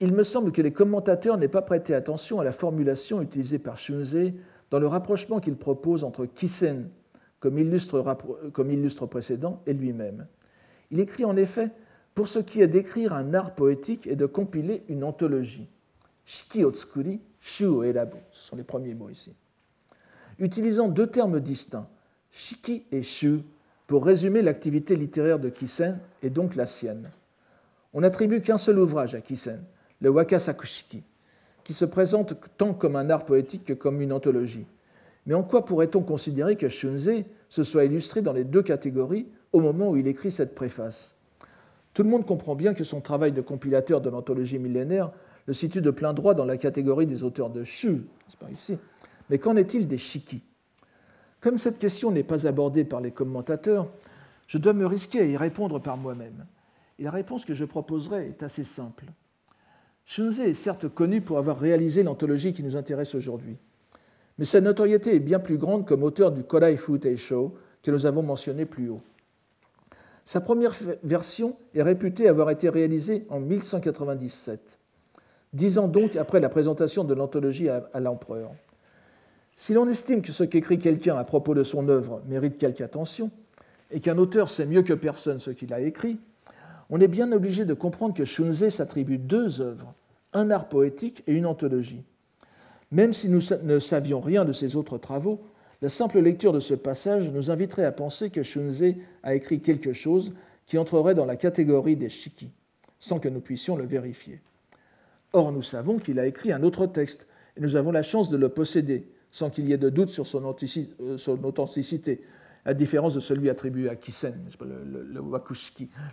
[0.00, 3.78] il me semble que les commentateurs n'aient pas prêté attention à la formulation utilisée par
[3.78, 4.32] Shunze
[4.70, 6.90] dans le rapprochement qu'il propose entre Kisen,
[7.38, 10.26] comme illustre, précédent, et lui-même.
[10.90, 11.70] Il écrit en effet
[12.14, 15.68] pour ce qui est d'écrire un art poétique et de compiler une anthologie.
[16.24, 17.66] Shiki otsukuri, shu.
[18.32, 19.34] Ce sont les premiers mots ici.
[20.38, 21.88] Utilisant deux termes distincts,
[22.30, 23.40] shiki et shu,
[23.86, 27.10] pour résumer l'activité littéraire de Kisen et donc la sienne.
[27.94, 29.62] On n'attribue qu'un seul ouvrage à Kisen,
[30.00, 31.02] le Wakasakushiki,
[31.64, 34.66] qui se présente tant comme un art poétique que comme une anthologie.
[35.26, 39.60] Mais en quoi pourrait-on considérer que Shunzei se soit illustré dans les deux catégories au
[39.60, 41.14] moment où il écrit cette préface?
[41.94, 45.10] Tout le monde comprend bien que son travail de compilateur de l'anthologie millénaire
[45.46, 48.02] le situe de plein droit dans la catégorie des auteurs de Shu,
[48.38, 48.76] pas ici?
[49.30, 50.42] Mais qu'en est-il des Shiki
[51.40, 53.88] Comme cette question n'est pas abordée par les commentateurs,
[54.46, 56.46] je dois me risquer à y répondre par moi-même.
[56.98, 59.06] Et la réponse que je proposerai est assez simple.
[60.04, 63.56] Shunzei est certes connu pour avoir réalisé l'anthologie qui nous intéresse aujourd'hui,
[64.38, 68.06] mais sa notoriété est bien plus grande comme auteur du Kodai Futei Show que nous
[68.06, 69.02] avons mentionné plus haut.
[70.24, 74.78] Sa première version est réputée avoir été réalisée en 1197
[75.52, 78.50] dix ans donc après la présentation de l'anthologie à, l'empereur.
[79.58, 83.30] Si l'on estime que ce qu'écrit quelqu'un à propos de son œuvre mérite quelque attention,
[83.90, 86.18] et qu'un auteur sait mieux que personne ce qu'il a écrit,
[86.90, 89.94] on est bien obligé de comprendre que Shunzei s'attribue deux œuvres,
[90.34, 92.04] un art poétique et une anthologie.
[92.92, 95.40] Même si nous ne savions rien de ses autres travaux,
[95.80, 99.94] la simple lecture de ce passage nous inviterait à penser que Shunzei a écrit quelque
[99.94, 100.34] chose
[100.66, 102.50] qui entrerait dans la catégorie des shiki,
[102.98, 104.40] sans que nous puissions le vérifier.
[105.32, 107.26] Or, nous savons qu'il a écrit un autre texte,
[107.56, 110.26] et nous avons la chance de le posséder, sans qu'il y ait de doute sur
[110.26, 112.22] son euh, authenticité,
[112.64, 114.34] à différence de celui attribué à Kisen,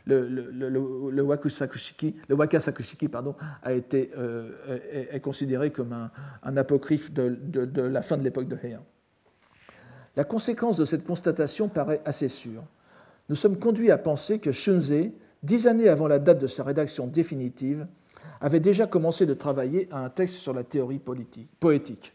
[0.06, 4.52] le, le, le, Wakasakushiki, pardon, a été, euh,
[5.10, 5.94] est, considéré comme
[6.44, 7.40] un, apocryphe de,
[7.88, 8.84] la fin de l'époque de Heian.
[10.18, 12.64] La conséquence de cette constatation paraît assez sûre.
[13.30, 15.14] Nous sommes conduits à penser que Shunzei,
[15.44, 17.88] dix années avant la date de sa rédaction définitive,
[18.42, 22.14] avait déjà commencé de travailler à un texte sur la théorie poétique.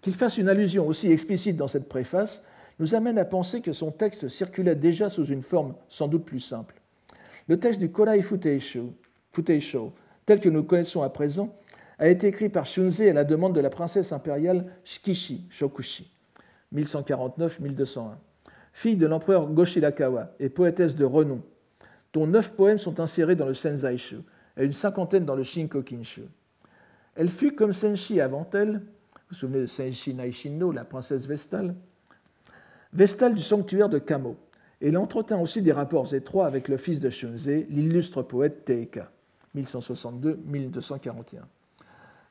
[0.00, 2.42] Qu'il fasse une allusion aussi explicite dans cette préface
[2.78, 6.40] nous amène à penser que son texte circulait déjà sous une forme sans doute plus
[6.40, 6.80] simple.
[7.48, 8.92] Le texte du Korai Futeisho,
[10.26, 11.54] tel que nous le connaissons à présent,
[11.98, 16.10] a été écrit par Shunzei à la demande de la princesse impériale Shikishi Shokushi,
[16.74, 18.16] 1149-1201,
[18.72, 21.40] fille de l'empereur Goshirakawa et poétesse de renom,
[22.12, 24.18] dont neuf poèmes sont insérés dans le Senzaishu
[24.56, 26.22] et une cinquantaine dans le Shinkokinshu.
[27.16, 31.74] Elle fut, comme Senshi avant elle, vous vous souvenez de Senshi Naishino, la princesse Vestale,
[32.92, 34.36] Vestale du sanctuaire de Kamo,
[34.80, 39.10] elle entretint aussi des rapports étroits avec le fils de Shunzei, l'illustre poète Teika,
[39.56, 41.20] 1162-1241.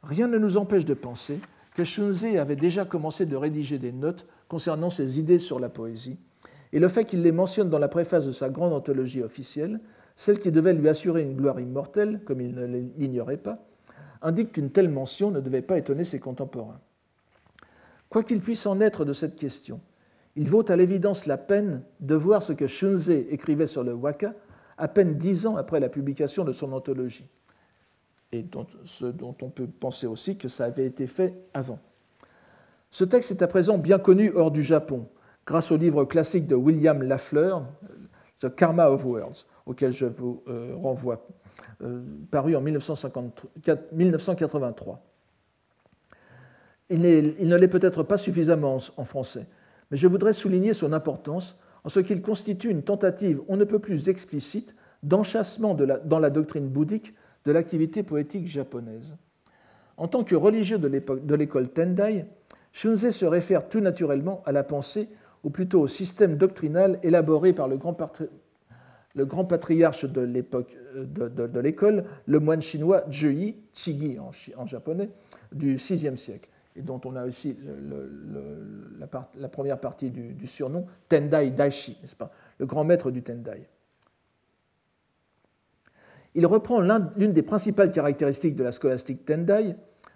[0.03, 1.39] Rien ne nous empêche de penser
[1.75, 6.17] que Shunzei avait déjà commencé de rédiger des notes concernant ses idées sur la poésie,
[6.73, 9.79] et le fait qu'il les mentionne dans la préface de sa grande anthologie officielle,
[10.15, 12.65] celle qui devait lui assurer une gloire immortelle, comme il ne
[12.97, 13.65] l'ignorait pas,
[14.24, 16.80] indique qu'une telle mention ne devait pas étonner ses contemporains.
[18.09, 19.80] Quoi qu'il puisse en être de cette question,
[20.36, 24.34] il vaut à l'évidence la peine de voir ce que Shunzei écrivait sur le waka
[24.78, 27.28] à peine dix ans après la publication de son anthologie,
[28.32, 28.43] et
[28.86, 31.80] ce dont on peut penser aussi que ça avait été fait avant.
[32.89, 35.07] Ce texte est à présent bien connu hors du Japon,
[35.45, 37.65] grâce au livre classique de William Lafleur,
[38.39, 41.28] The Karma of Words, auquel je vous euh, renvoie,
[42.31, 45.03] paru en 1983.
[46.89, 49.47] Il, ne l'est peut-être pas suffisamment en français,
[49.89, 53.79] mais je voudrais souligner son importance en ce qu'il constitue une tentative on ne peut
[53.79, 57.15] plus explicite d'enchassement dans la doctrine bouddhique
[57.45, 59.17] de l'activité poétique japonaise.
[59.97, 62.25] En tant que religieux de l'école Tendai,
[62.71, 65.09] Shunzei se réfère tout naturellement à la pensée
[65.43, 67.95] ou plutôt au système doctrinal élaboré par le grand,
[69.47, 75.09] patriarche de l'époque euh, de, l'école, le moine chinois Zhi Qigi en, japonais,
[75.51, 77.55] du VIe siècle, et dont on a aussi
[79.36, 83.68] la, première partie du, surnom, Tendai Daishi, n'est-ce pas, le grand maître du Tendai.
[86.36, 86.82] Il reprend
[87.16, 89.76] l'une des principales caractéristiques de la scolastique Tendai,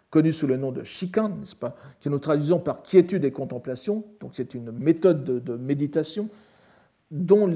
[0.09, 4.03] connu sous le nom de Shikan, n'est-ce pas, que nous traduisons par quiétude et contemplation.
[4.19, 6.29] Donc c'est une méthode de, méditation
[7.11, 7.47] dont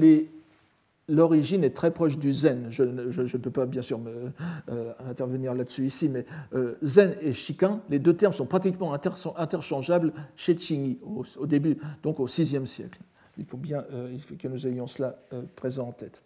[1.12, 2.66] l'origine est très proche du zen.
[2.70, 7.80] Je ne peux pas bien sûr euh, intervenir là-dessus ici, mais euh, zen et shikan,
[7.90, 10.98] les deux termes sont pratiquement interchangeables chez Chingi
[11.38, 12.98] au, début, donc au VIe siècle.
[13.38, 15.18] Il faut bien euh, que nous ayons cela
[15.54, 16.22] présent en tête.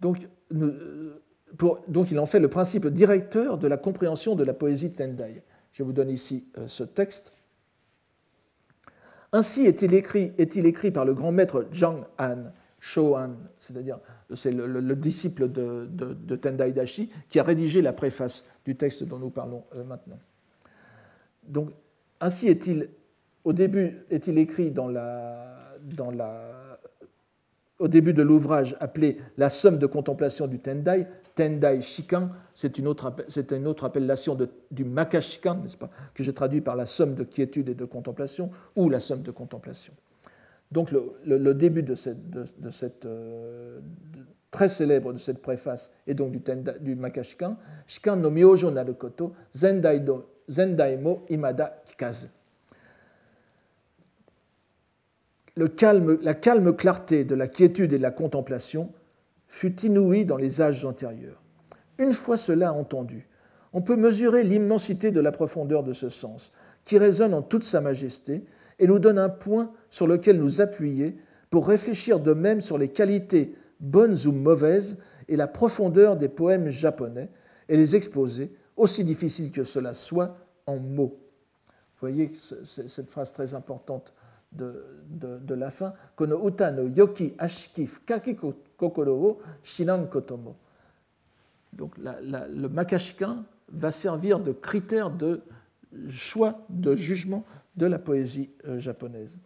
[0.00, 5.42] Donc, il en fait le principe directeur de la compréhension de la poésie Tendai.
[5.72, 7.32] Je vous donne ici ce texte.
[9.32, 12.52] Ainsi est-il écrit, est écrit, par le grand maître Zhang Han,
[12.84, 14.00] Shouan, c'est-à-dire
[14.34, 19.30] c'est le, disciple de, Tendai Dashi, qui a rédigé la préface du texte dont nous
[19.30, 20.18] parlons euh, maintenant.
[21.46, 21.70] Donc,
[22.22, 22.88] Ainsi est-il,
[23.42, 26.78] au début, est-il écrit dans la, dans la,
[27.80, 32.86] au début de l'ouvrage appelé La somme de contemplation du Tendai, Tendai Shikan, c'est une
[32.86, 36.86] autre, c'est une autre appellation de, du Makashikan, n'est-ce pas, que j'ai traduit par la
[36.86, 39.92] somme de quiétude et de contemplation, ou la somme de contemplation.
[40.72, 43.80] Donc le, début de cette, euh,
[44.50, 49.34] très célèbre de cette préface est donc du, tenda, du Makashikan, Shikan no Myojo Narukoto,
[49.54, 51.82] Zendaimo Imada
[55.76, 58.90] calme, la calme clarté de la quiétude et de la contemplation
[59.48, 61.42] fut inouïe dans les âges antérieurs.
[61.98, 63.28] Une fois cela entendu,
[63.74, 66.52] on peut mesurer l'immensité de la profondeur de ce sens,
[66.86, 68.42] qui résonne en toute sa majesté
[68.82, 71.16] et nous donne un point sur lequel nous appuyer
[71.50, 76.68] pour réfléchir de même sur les qualités bonnes ou mauvaises et la profondeur des poèmes
[76.68, 77.30] japonais
[77.68, 81.16] et les exposer, aussi difficile que cela soit, en mots.
[81.68, 82.32] Vous voyez
[82.64, 84.12] cette phrase très importante
[84.50, 90.56] de, de, la fin, Kono uta no yoki ashiki fukaki kokoro shinan kotomo.
[91.72, 95.40] Donc le makashikan va servir de critère de
[96.08, 97.44] choix, de jugement
[97.76, 99.40] de la poésie euh, japonaise.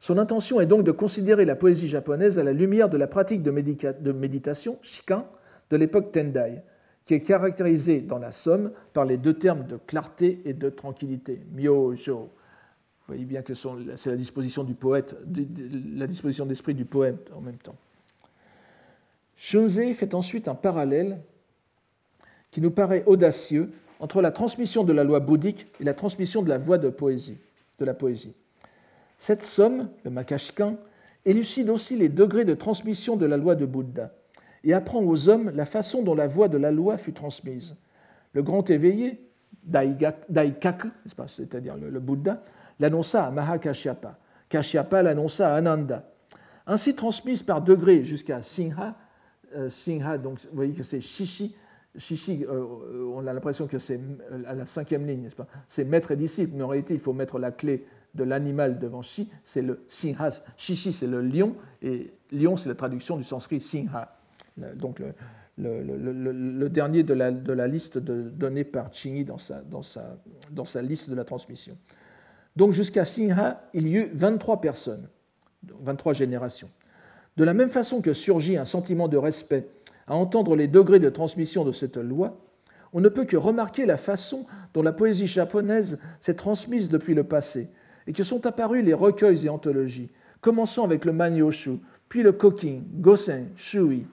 [0.00, 3.42] Son intention est donc de considérer la poésie japonaise à la lumière de la pratique
[3.42, 3.52] de,
[4.12, 5.28] méditation, shikan,
[5.70, 6.62] de l'époque Tendai,
[7.04, 11.40] qui est caractérisée dans la somme par les deux termes de clarté et de tranquillité,
[11.54, 15.16] vous voyez bien que c'est la disposition du poète,
[15.96, 17.76] la disposition d'esprit du poète en même temps.
[19.36, 21.20] Shunzei fait ensuite un parallèle
[22.50, 23.72] qui nous paraît audacieux
[24.02, 27.38] entre la transmission de la loi bouddhique et la transmission de la voix de, poésie,
[27.78, 28.34] de la poésie.
[29.16, 30.76] Cette somme, le Makashikan,
[31.24, 34.10] élucide aussi les degrés de transmission de la loi de Bouddha
[34.64, 37.76] et apprend aux hommes la façon dont la voix de la loi fut transmise.
[38.32, 39.24] Le grand éveillé,
[39.62, 40.88] Daikaku,
[41.28, 42.42] c'est-à-dire le Bouddha,
[42.80, 44.18] l'annonça à Mahakashyapa.
[44.48, 46.10] Kashyapa l'annonça à Ananda.
[46.66, 48.96] Ainsi transmise par degrés jusqu'à Singha,
[49.54, 51.54] euh, Singha, donc vous voyez que c'est Shishi,
[51.96, 55.46] Shishi, euh, on a l'impression que c'est euh, à la cinquième ligne, n'est-ce pas?
[55.68, 57.84] C'est maître et disciple, mais en réalité, il faut mettre la clé
[58.14, 60.30] de l'animal devant Shi, c'est le Singha.
[60.56, 64.16] Shishi, c'est le lion, et lion, c'est la traduction du sanskrit Singha.
[64.76, 65.02] Donc
[65.58, 69.82] le, dernier de la, liste de, donnée par Chingi dans sa, dans,
[70.64, 71.76] sa, liste de la transmission.
[72.56, 75.08] Donc jusqu'à Singha, il y eut 23 personnes,
[75.80, 76.70] 23 générations.
[77.36, 79.68] De la même façon que surgit un sentiment de respect
[80.06, 82.38] à entendre les degrés de transmission de cette loi,
[82.92, 87.24] on ne peut que remarquer la façon dont la poésie japonaise s'est transmise depuis le
[87.24, 87.68] passé
[88.06, 91.78] et que sont apparus les recueils et anthologies, commençant avec le Manyoshu,
[92.08, 94.06] puis le Kokin, Gosen, Shui.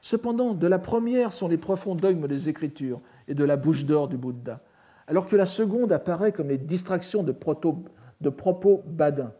[0.00, 4.08] Cependant, de la première sont les profonds dogmes des Écritures et de la bouche d'or
[4.08, 4.60] du Bouddha
[5.06, 9.32] alors que la seconde apparaît comme les distractions de, propos badins.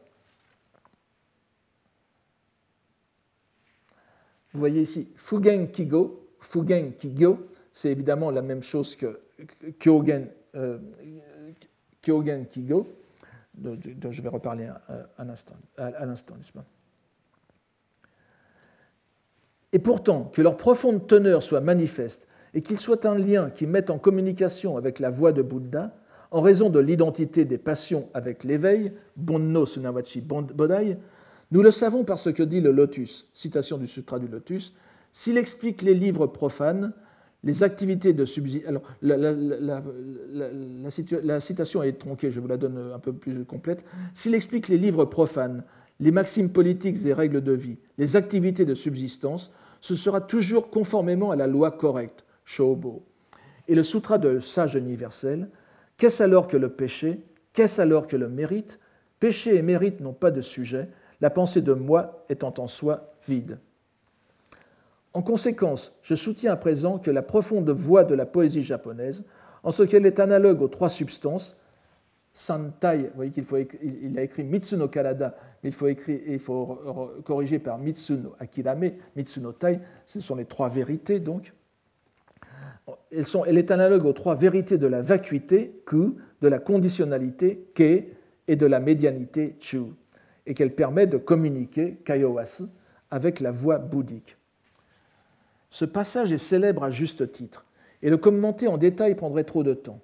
[4.52, 9.20] Vous voyez ici Fugen Kigo, Fugen Kigo, c'est évidemment la même chose que
[9.78, 10.78] Kyogen, euh,
[12.00, 12.86] Kigo,
[13.54, 14.68] dont je vais reparler
[15.16, 15.54] à l'instant,
[16.36, 16.64] n'est-ce pas?
[19.72, 23.88] Et pourtant, que leur profonde teneur soit manifeste et qu'il soit un lien qui mette
[23.88, 25.94] en communication avec la voix de Bouddha,
[26.30, 30.98] en raison de l'identité des passions avec l'éveil, Bonno Sunawachi Bodai,
[31.52, 34.74] nous le savons par ce que dit le Lotus, citation du Sutra du Lotus,
[35.12, 36.94] s'il explique les livres profanes,
[37.44, 38.80] les activités de subsistance.
[39.02, 39.80] La,
[41.40, 43.84] citation est tronquée, je vous la donne un peu plus complète.
[44.14, 45.62] S'il explique les livres profanes,
[46.00, 49.50] les maximes politiques et règles de vie, les activités de subsistance,
[49.82, 53.04] ce sera toujours conformément à la loi correcte, Shobo.
[53.68, 55.50] Et le sutra de sage universel,
[55.98, 57.20] qu'est-ce alors que le péché?
[57.52, 58.80] Qu'est-ce alors que le mérite?
[59.20, 60.88] Péché et mérite n'ont pas de sujet,
[61.22, 63.58] la pensée de moi étant en soi vide.
[65.14, 69.24] En conséquence, je soutiens à présent que la profonde voix de la poésie japonaise,
[69.62, 71.56] en ce qu'elle est analogue aux trois substances,
[72.34, 76.38] Santai, vous voyez qu'il faut il a écrit Mitsuno Karada, mais il faut, écrire, il
[76.38, 76.80] faut
[77.24, 81.52] corriger par Mitsuno Akirame, Mitsuno Tai, ce sont les trois vérités donc,
[83.12, 88.04] elle est analogue aux trois vérités de la vacuité, ku, de la conditionnalité, ke,
[88.48, 89.82] et de la médianité, chu,
[90.46, 92.64] et qu'elle permet de communiquer, kayowasu,
[93.10, 94.36] avec la voix bouddhique.
[95.70, 97.64] Ce passage est célèbre à juste titre,
[98.02, 100.00] et le commenter en détail prendrait trop de temps.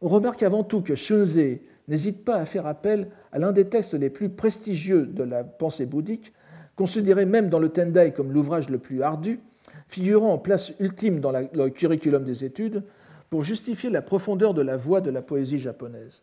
[0.00, 3.94] On remarque avant tout que Shunzei n'hésite pas à faire appel à l'un des textes
[3.94, 6.32] les plus prestigieux de la pensée bouddhique,
[6.76, 9.40] considéré même dans le Tendai comme l'ouvrage le plus ardu,
[9.88, 12.82] figurant en place ultime dans le curriculum des études,
[13.30, 16.22] pour justifier la profondeur de la voix de la poésie japonaise.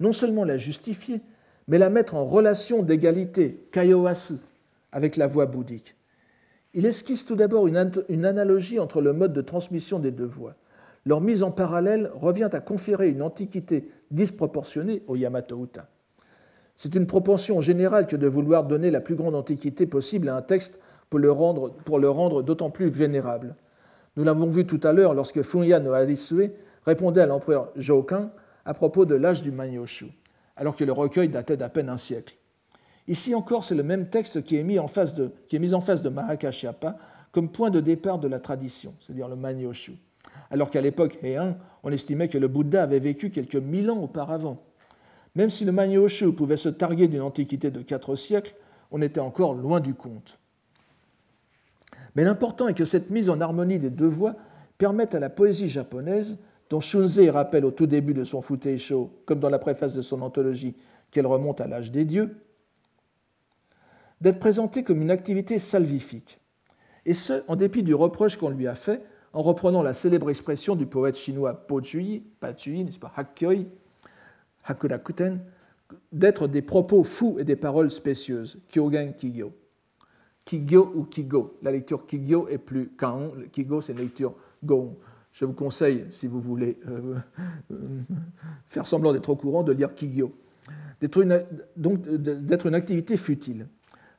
[0.00, 1.20] Non seulement la justifier,
[1.68, 4.34] mais la mettre en relation d'égalité, kayoasu,
[4.92, 5.96] avec la voix bouddhique.
[6.74, 7.76] Il esquisse tout d'abord une,
[8.24, 10.54] analogie entre le mode de transmission des deux voix.
[11.06, 15.88] Leur mise en parallèle revient à conférer une antiquité disproportionnée au Yamato Uta.
[16.76, 20.42] C'est une propension générale que de vouloir donner la plus grande antiquité possible à un
[20.42, 23.54] texte pour le rendre, rendre d'autant plus vénérable.
[24.16, 26.52] Nous l'avons vu tout à l'heure lorsque Funya no Arisue
[26.84, 28.30] répondait à l'empereur Jokan
[28.64, 30.06] à propos de l'âge du Manyoshu,
[30.56, 32.36] alors que le recueil datait d'à peine un siècle.
[33.08, 35.74] Ici encore, c'est le même texte qui est mis en face de, qui est mis
[35.74, 36.98] en face de Mahakashyapa
[37.30, 39.92] comme point de départ de la tradition, c'est-à-dire le Manyoshu,
[40.50, 44.62] alors qu'à l'époque Heian, on estimait que le Bouddha avait vécu quelques mille ans auparavant.
[45.34, 48.54] Même si le Manyoshu pouvait se targuer d'une antiquité de quatre siècles,
[48.90, 50.38] on était encore loin du compte.
[52.14, 54.34] Mais l'important est que cette mise en harmonie des deux voix
[54.78, 56.38] permette à la poésie japonaise,
[56.70, 60.22] dont Shunzei rappelle au tout début de son Futeisho, comme dans la préface de son
[60.22, 60.74] anthologie,
[61.10, 62.36] qu'elle remonte à l'âge des dieux,
[64.20, 66.40] d'être présentée comme une activité salvifique.
[67.04, 69.02] Et ce, en dépit du reproche qu'on lui a fait,
[69.32, 73.66] en reprenant la célèbre expression du poète chinois Po Chui, n'est-ce pas, Hakkyoi,
[74.64, 75.40] Hakurakuten,
[76.10, 79.52] d'être des propos fous et des paroles spécieuses, Kyogen Kigyo.
[80.44, 81.58] Kigyo ou Kigo.
[81.62, 84.96] La lecture Kigyo est plus Kaon, Kigo c'est une lecture Go.
[85.36, 87.14] Je vous conseille, si vous voulez euh,
[87.70, 87.76] euh,
[88.70, 90.34] faire semblant d'être au courant, de lire Kigyo.
[91.02, 91.22] D'être
[91.76, 93.66] donc d'être une activité futile.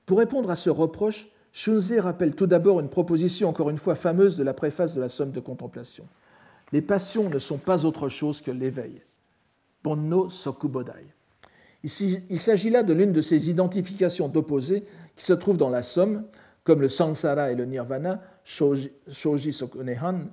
[0.05, 4.37] Pour répondre à ce reproche, Shunzei rappelle tout d'abord une proposition encore une fois fameuse
[4.37, 6.05] de la préface de la Somme de contemplation.
[6.71, 9.01] Les passions ne sont pas autre chose que l'éveil.
[9.83, 11.07] Bonno Sokubodai.
[11.83, 14.83] Il s'agit là de l'une de ces identifications d'opposés
[15.15, 16.25] qui se trouvent dans la Somme,
[16.63, 18.91] comme le samsara et le nirvana, shoji,
[19.51, 20.27] sokunehan,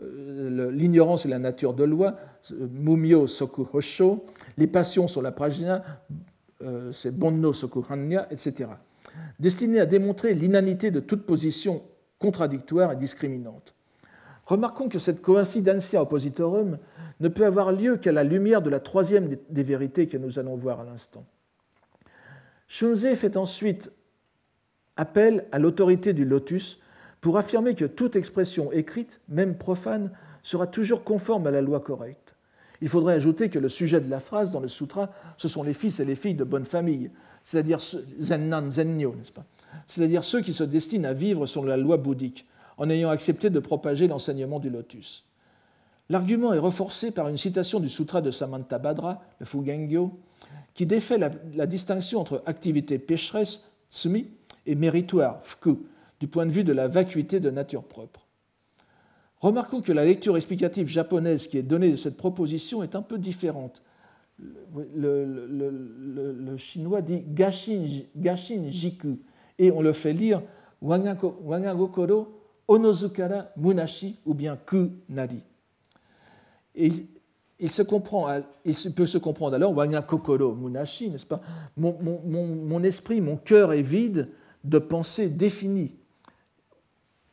[0.00, 2.16] l'ignorance et la nature de loi,
[2.50, 4.24] mumyo soku hosho,
[4.56, 5.82] les passions sur la prajna,
[6.62, 8.70] euh, c'est bonno soku hanya, etc.
[9.38, 11.82] Destinés à démontrer l'inanité de toute position
[12.18, 13.74] contradictoire et discriminante.
[14.46, 16.78] Remarquons que cette coincidentia oppositorum
[17.20, 20.56] ne peut avoir lieu qu'à la lumière de la troisième des vérités que nous allons
[20.56, 21.24] voir à l'instant.
[22.66, 23.90] Shunzei fait ensuite
[24.96, 26.80] appel à l'autorité du lotus
[27.20, 30.10] pour affirmer que toute expression écrite, même profane,
[30.42, 32.34] sera toujours conforme à la loi correcte.
[32.80, 35.74] Il faudrait ajouter que le sujet de la phrase dans le sutra, ce sont les
[35.74, 37.10] fils et les filles de bonne famille,
[37.42, 37.78] c'est-à-dire
[38.18, 39.44] zennan, zennyo, n'est-ce pas?
[39.86, 42.46] C'est-à-dire ceux qui se destinent à vivre selon la loi bouddhique,
[42.78, 45.26] en ayant accepté de propager l'enseignement du lotus.
[46.08, 50.18] L'argument est renforcé par une citation du sutra de Samantabhadra, le Fugengyo,
[50.74, 53.60] qui défait la, distinction entre activité pécheresse,
[53.90, 54.28] tsumi,
[54.66, 55.78] et méritoire, fku,
[56.20, 58.26] du point de vue de la vacuité de nature propre.
[59.38, 63.18] Remarquons que la lecture explicative japonaise qui est donnée de cette proposition est un peu
[63.18, 63.82] différente.
[64.94, 69.18] Le, chinois dit gashin, gashin, jiku
[69.58, 70.42] et on le fait lire
[70.80, 72.28] wangagokoro
[72.68, 75.42] onozukara munashi ou bien ku nari
[76.74, 78.28] il, se comprend,
[78.64, 81.40] il peut se comprendre alors, wanya kokoro munashi, n'est-ce pas?
[81.76, 84.28] Mon, esprit, mon cœur est vide
[84.64, 85.96] de pensée définie.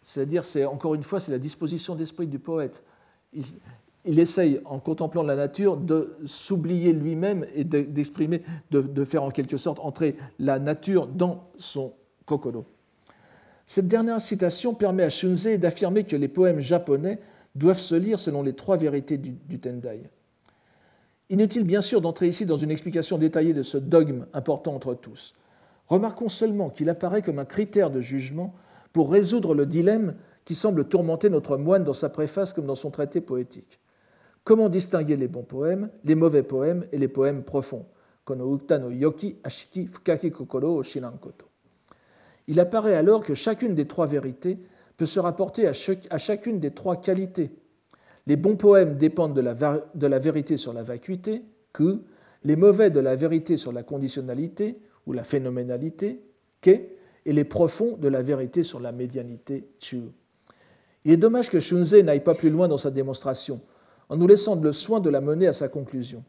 [0.07, 2.81] C'est-à-dire, c'est encore une fois, c'est la disposition d'esprit du poète.
[4.05, 8.41] Il, essaye, en contemplant la nature, de s'oublier lui-même et d'exprimer,
[8.71, 11.91] de, faire en quelque sorte entrer la nature dans son
[12.25, 12.63] kokoro.
[13.65, 17.19] Cette dernière citation permet à Shunzei d'affirmer que les poèmes japonais
[17.53, 20.03] doivent se lire selon les trois vérités du, Tendai.
[21.29, 25.35] Inutile bien sûr d'entrer ici dans une explication détaillée de ce dogme important entre tous.
[25.87, 28.55] Remarquons seulement qu'il apparaît comme un critère de jugement
[28.97, 32.89] pour résoudre le dilemme qui semble tourmenter notre moine dans sa préface comme dans son
[32.89, 33.79] traité poétique.
[34.43, 37.85] Comment distinguer les bons poèmes, les mauvais poèmes et les poèmes profonds?
[42.47, 44.57] Il apparaît alors que chacune des trois vérités
[44.97, 47.51] peut se rapporter à, chacune des trois qualités.
[48.25, 51.99] Les bons poèmes dépendent de la, vérité sur la vacuité, que,
[52.43, 56.19] les mauvais de la vérité sur la conditionnalité ou la phénoménalité,
[56.61, 56.96] que,
[57.28, 60.01] et les profonds de la vérité sur la médianité, tu.
[61.03, 63.59] Il est dommage que Shunzei n'aille pas plus loin dans sa démonstration,
[64.07, 66.23] en nous laissant le soin de la mener à sa conclusion.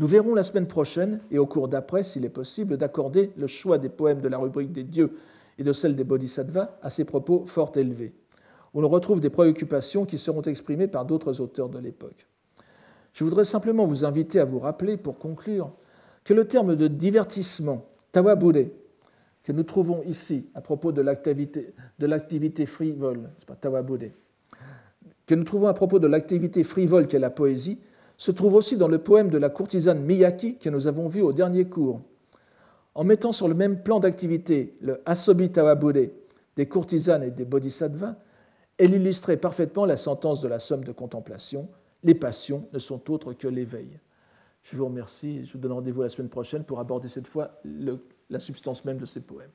[0.00, 3.78] Nous verrons la semaine prochaine, et au cours d'après, s'il est possible, d'accorder le choix
[3.78, 5.16] des poèmes de la rubrique des dieux
[5.58, 8.12] et de celle des bodhisattvas à ces propos fort élevés.
[8.74, 12.26] On retrouve des préoccupations qui seront exprimées par d'autres auteurs de l'époque.
[13.12, 15.70] Je voudrais simplement vous inviter à vous rappeler, pour conclure,
[16.24, 18.66] que le terme de divertissement, tawabure,
[19.44, 24.10] que nous trouvons ici à propos de l'activité frivole, c'est pas tawabure,
[25.26, 27.78] que nous trouvons à propos de l'activité frivole qu'est la poésie
[28.16, 31.32] se trouve aussi dans le poème de la courtisane Miyaki que nous avons vu au
[31.32, 32.00] dernier cours.
[32.94, 36.10] En mettant sur le même plan d'activité le Asobi Tawabure
[36.56, 38.14] des courtisanes et des bodhisattvas,
[38.78, 41.68] elle illustrait parfaitement la sentence de la somme de contemplation.
[42.02, 43.98] Les passions ne sont autres que l'éveil.
[44.62, 45.44] Je vous remercie.
[45.44, 47.60] Je vous donne rendez-vous la semaine prochaine pour aborder cette fois
[48.34, 49.50] la substance même de ces poèmes.